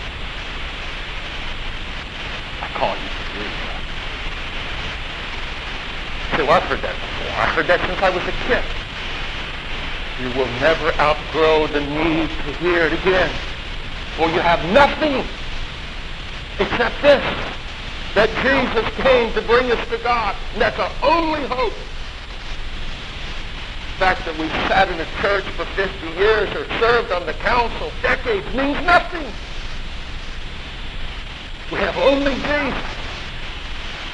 I 2.61 2.67
call 2.75 2.95
you 2.95 3.07
to 3.07 3.23
believe 3.33 3.57
that. 3.65 3.81
So 6.35 6.49
I've 6.49 6.63
heard 6.63 6.81
that 6.81 6.95
before. 6.95 7.31
I've 7.39 7.55
heard 7.55 7.67
that 7.67 7.79
since 7.87 8.01
I 8.01 8.09
was 8.09 8.23
a 8.27 8.31
kid. 8.47 8.63
You 10.21 10.27
will 10.37 10.51
never 10.61 10.93
outgrow 10.99 11.65
the 11.65 11.79
need 11.81 12.29
to 12.29 12.53
hear 12.61 12.85
it 12.85 12.93
again. 12.93 13.31
For 14.15 14.29
you 14.29 14.39
have 14.39 14.63
nothing 14.71 15.25
except 16.59 17.01
this. 17.01 17.23
That 18.13 18.29
Jesus 18.45 18.85
came 19.01 19.33
to 19.33 19.41
bring 19.41 19.71
us 19.71 19.87
to 19.89 19.97
God. 19.97 20.35
And 20.53 20.61
that's 20.61 20.77
our 20.77 20.91
only 21.01 21.41
hope 21.47 21.73
The 23.93 23.97
fact 23.97 24.25
that 24.25 24.37
we've 24.37 24.51
sat 24.69 24.89
in 24.89 24.99
a 24.99 25.09
church 25.21 25.45
for 25.57 25.65
50 25.73 26.07
years 26.19 26.49
or 26.53 26.69
served 26.77 27.11
on 27.11 27.25
the 27.25 27.33
council 27.33 27.91
decades 28.03 28.45
means 28.53 28.77
nothing. 28.85 29.25
We 31.71 31.77
have 31.79 31.97
only 31.97 32.35
Jesus 32.35 33.01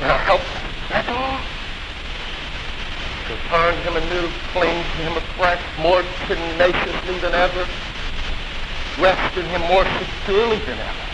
our 0.03 0.19
help. 0.19 0.41
That's 0.87 1.09
all. 1.09 1.56
To 3.27 3.35
turn 3.49 3.75
him 3.83 3.97
anew, 3.97 4.29
cling 4.53 4.83
to 4.83 4.97
him 5.03 5.17
afresh, 5.17 5.61
more 5.79 6.01
tenaciously 6.27 7.19
than 7.19 7.33
ever, 7.33 7.67
rest 9.01 9.37
in 9.37 9.45
him 9.47 9.61
more 9.67 9.83
securely 9.99 10.59
than 10.59 10.79
ever. 10.79 11.07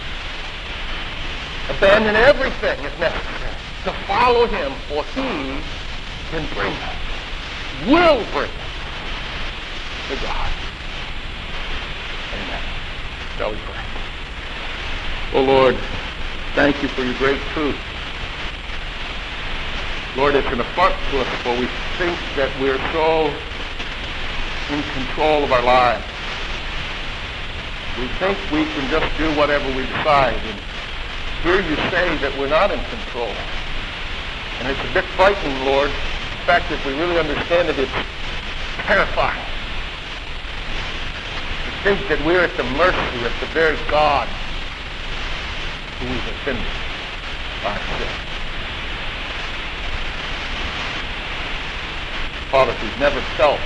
Abandon 1.69 2.15
everything 2.15 2.85
if 2.85 2.99
necessary 2.99 3.55
to 3.85 3.93
follow 4.05 4.45
him, 4.45 4.73
for 4.87 5.03
he 5.15 5.57
can 6.29 6.45
bring 6.53 6.71
us, 6.71 6.95
will 7.87 8.23
bring 8.31 8.51
us 8.51 8.73
to 10.09 10.15
God. 10.21 10.51
Amen. 12.33 12.61
Shall 13.37 13.51
we 13.51 13.57
pray? 13.57 13.83
Oh 15.33 15.41
Lord, 15.41 15.75
thank 16.53 16.83
you 16.83 16.89
for 16.89 17.03
your 17.03 17.15
great 17.15 17.41
truth. 17.53 17.79
Lord, 20.15 20.35
it's 20.35 20.47
an 20.49 20.59
affront 20.59 20.93
to 21.09 21.21
us 21.21 21.27
for 21.41 21.57
we 21.57 21.65
think 21.97 22.13
that 22.37 22.53
we're 22.61 22.77
so 22.93 23.33
in 24.69 24.83
control 24.93 25.43
of 25.43 25.51
our 25.51 25.63
lives. 25.65 26.05
We 27.97 28.05
think 28.21 28.37
we 28.53 28.65
can 28.77 28.85
just 28.93 29.09
do 29.17 29.25
whatever 29.33 29.65
we 29.73 29.89
decide. 29.89 30.37
And 30.37 30.59
here 31.41 31.57
you 31.61 31.75
say 31.89 32.13
that 32.21 32.29
we're 32.37 32.49
not 32.49 32.69
in 32.69 32.77
control. 32.93 33.33
And 34.61 34.69
it's 34.69 34.79
a 34.85 34.93
bit 34.93 35.05
frightening, 35.17 35.65
Lord. 35.65 35.89
In 35.89 36.45
fact, 36.45 36.69
if 36.69 36.85
we 36.85 36.93
really 36.93 37.17
understand 37.17 37.69
it, 37.69 37.79
it's 37.79 37.91
terrifying 38.85 39.41
To 41.65 41.71
think 41.81 42.07
that 42.09 42.23
we're 42.23 42.41
at 42.41 42.55
the 42.55 42.69
mercy 42.77 43.25
of 43.25 43.33
the 43.41 43.49
very 43.49 43.77
God 43.89 44.27
who 45.97 46.05
we've 46.05 46.27
offended 46.37 46.69
by 47.63 47.77
sin. 47.97 48.32
Father, 52.53 52.75
we've 52.83 52.99
never 52.99 53.19
felt 53.33 53.57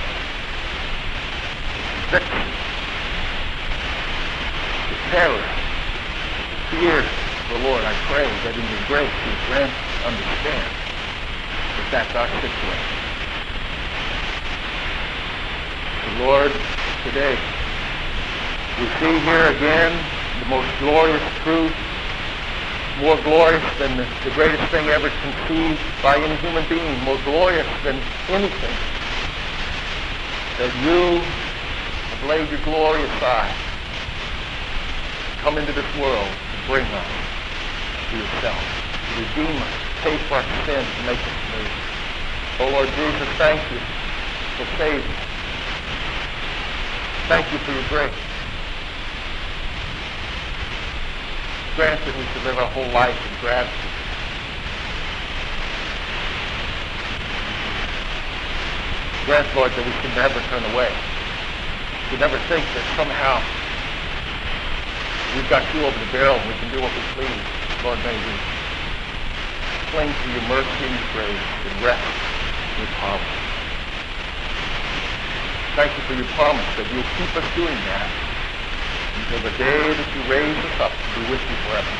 the 1.60 1.82
conviction, 2.08 2.40
the 4.88 4.96
terror, 5.12 5.44
the 6.48 6.58
fear 6.72 6.96
of 6.96 7.48
the 7.52 7.68
Lord, 7.68 7.84
I 7.84 7.92
pray 8.08 8.24
that 8.24 8.56
in 8.56 8.64
your 8.64 8.84
grace 8.88 9.12
you 9.12 9.32
grant 9.52 9.76
understand 10.08 10.64
that 11.76 11.88
that's 11.92 12.14
our 12.16 12.28
situation. 12.40 12.96
The 16.08 16.24
Lord, 16.24 16.52
today, 17.04 17.36
we 18.80 18.88
see 19.04 19.20
here 19.20 19.52
again 19.52 19.92
the 20.40 20.48
most 20.48 20.72
glorious 20.80 21.28
truth, 21.44 21.76
more 23.00 23.16
glorious 23.22 23.62
than 23.78 23.96
the, 23.96 24.06
the 24.24 24.30
greatest 24.34 24.62
thing 24.70 24.88
ever 24.88 25.08
conceived 25.22 25.80
by 26.02 26.16
any 26.16 26.34
human 26.42 26.68
being, 26.68 26.98
more 27.04 27.18
glorious 27.24 27.66
than 27.84 27.94
anything. 28.28 28.74
That 30.58 30.74
you 30.82 31.20
have 31.22 32.28
laid 32.28 32.50
your 32.50 32.60
glorious 32.64 33.10
eye, 33.22 33.54
come 35.42 35.58
into 35.58 35.72
this 35.72 35.86
world 36.00 36.26
to 36.26 36.56
bring 36.66 36.84
us 36.84 37.10
to 38.10 38.16
yourself, 38.18 38.58
to 38.58 39.12
redeem 39.22 39.62
us, 39.62 39.74
pay 40.02 40.16
for 40.26 40.34
our 40.34 40.66
sins, 40.66 40.88
make 41.06 41.18
us 41.18 41.38
new. 41.54 42.66
Oh 42.66 42.70
Lord 42.70 42.88
Jesus, 42.88 43.28
thank 43.38 43.62
you 43.70 43.78
for 44.58 44.66
saving. 44.76 45.06
Us. 45.06 45.28
Thank 47.28 47.52
you 47.52 47.58
for 47.58 47.72
your 47.72 47.88
grace. 47.88 48.27
Grant 51.78 52.02
that 52.02 52.18
we 52.18 52.26
should 52.34 52.42
live 52.42 52.58
our 52.58 52.66
whole 52.74 52.90
life 52.90 53.14
in 53.14 53.34
gratitude. 53.38 53.70
Grant, 59.30 59.46
Lord, 59.54 59.70
that 59.70 59.86
we 59.86 59.94
should 60.02 60.10
never 60.18 60.42
turn 60.50 60.66
away. 60.74 60.90
We 62.10 62.18
never 62.18 62.34
think 62.50 62.66
that 62.74 62.82
somehow 62.98 63.38
we've 65.38 65.46
got 65.46 65.62
you 65.70 65.86
over 65.86 65.94
the 65.94 66.10
barrel 66.10 66.34
and 66.34 66.50
we 66.50 66.58
can 66.58 66.66
do 66.74 66.82
what 66.82 66.90
we 66.90 67.02
please. 67.14 67.42
Lord, 67.86 68.02
may 68.02 68.18
we 68.26 68.34
cling 69.94 70.10
to 70.10 70.26
your 70.34 70.46
mercy 70.50 70.82
and 70.82 70.98
your 70.98 71.10
grace 71.14 71.46
and 71.62 71.74
rest 71.86 72.02
in 72.02 72.90
your 72.90 72.94
power. 72.98 73.22
Thank 75.78 75.94
you 75.94 76.02
for 76.10 76.18
your 76.18 76.26
promise 76.34 76.66
that 76.74 76.90
you'll 76.90 77.06
keep 77.14 77.30
us 77.38 77.46
doing 77.54 77.78
that 77.86 78.27
until 79.18 79.42
the 79.42 79.50
day 79.50 79.94
that 79.94 80.08
you 80.14 80.22
raise 80.24 80.58
us 80.64 80.72
up 80.80 81.04
to 81.04 81.12
be 81.12 81.24
with 81.24 81.42
you 81.48 81.56
forever. 81.64 81.92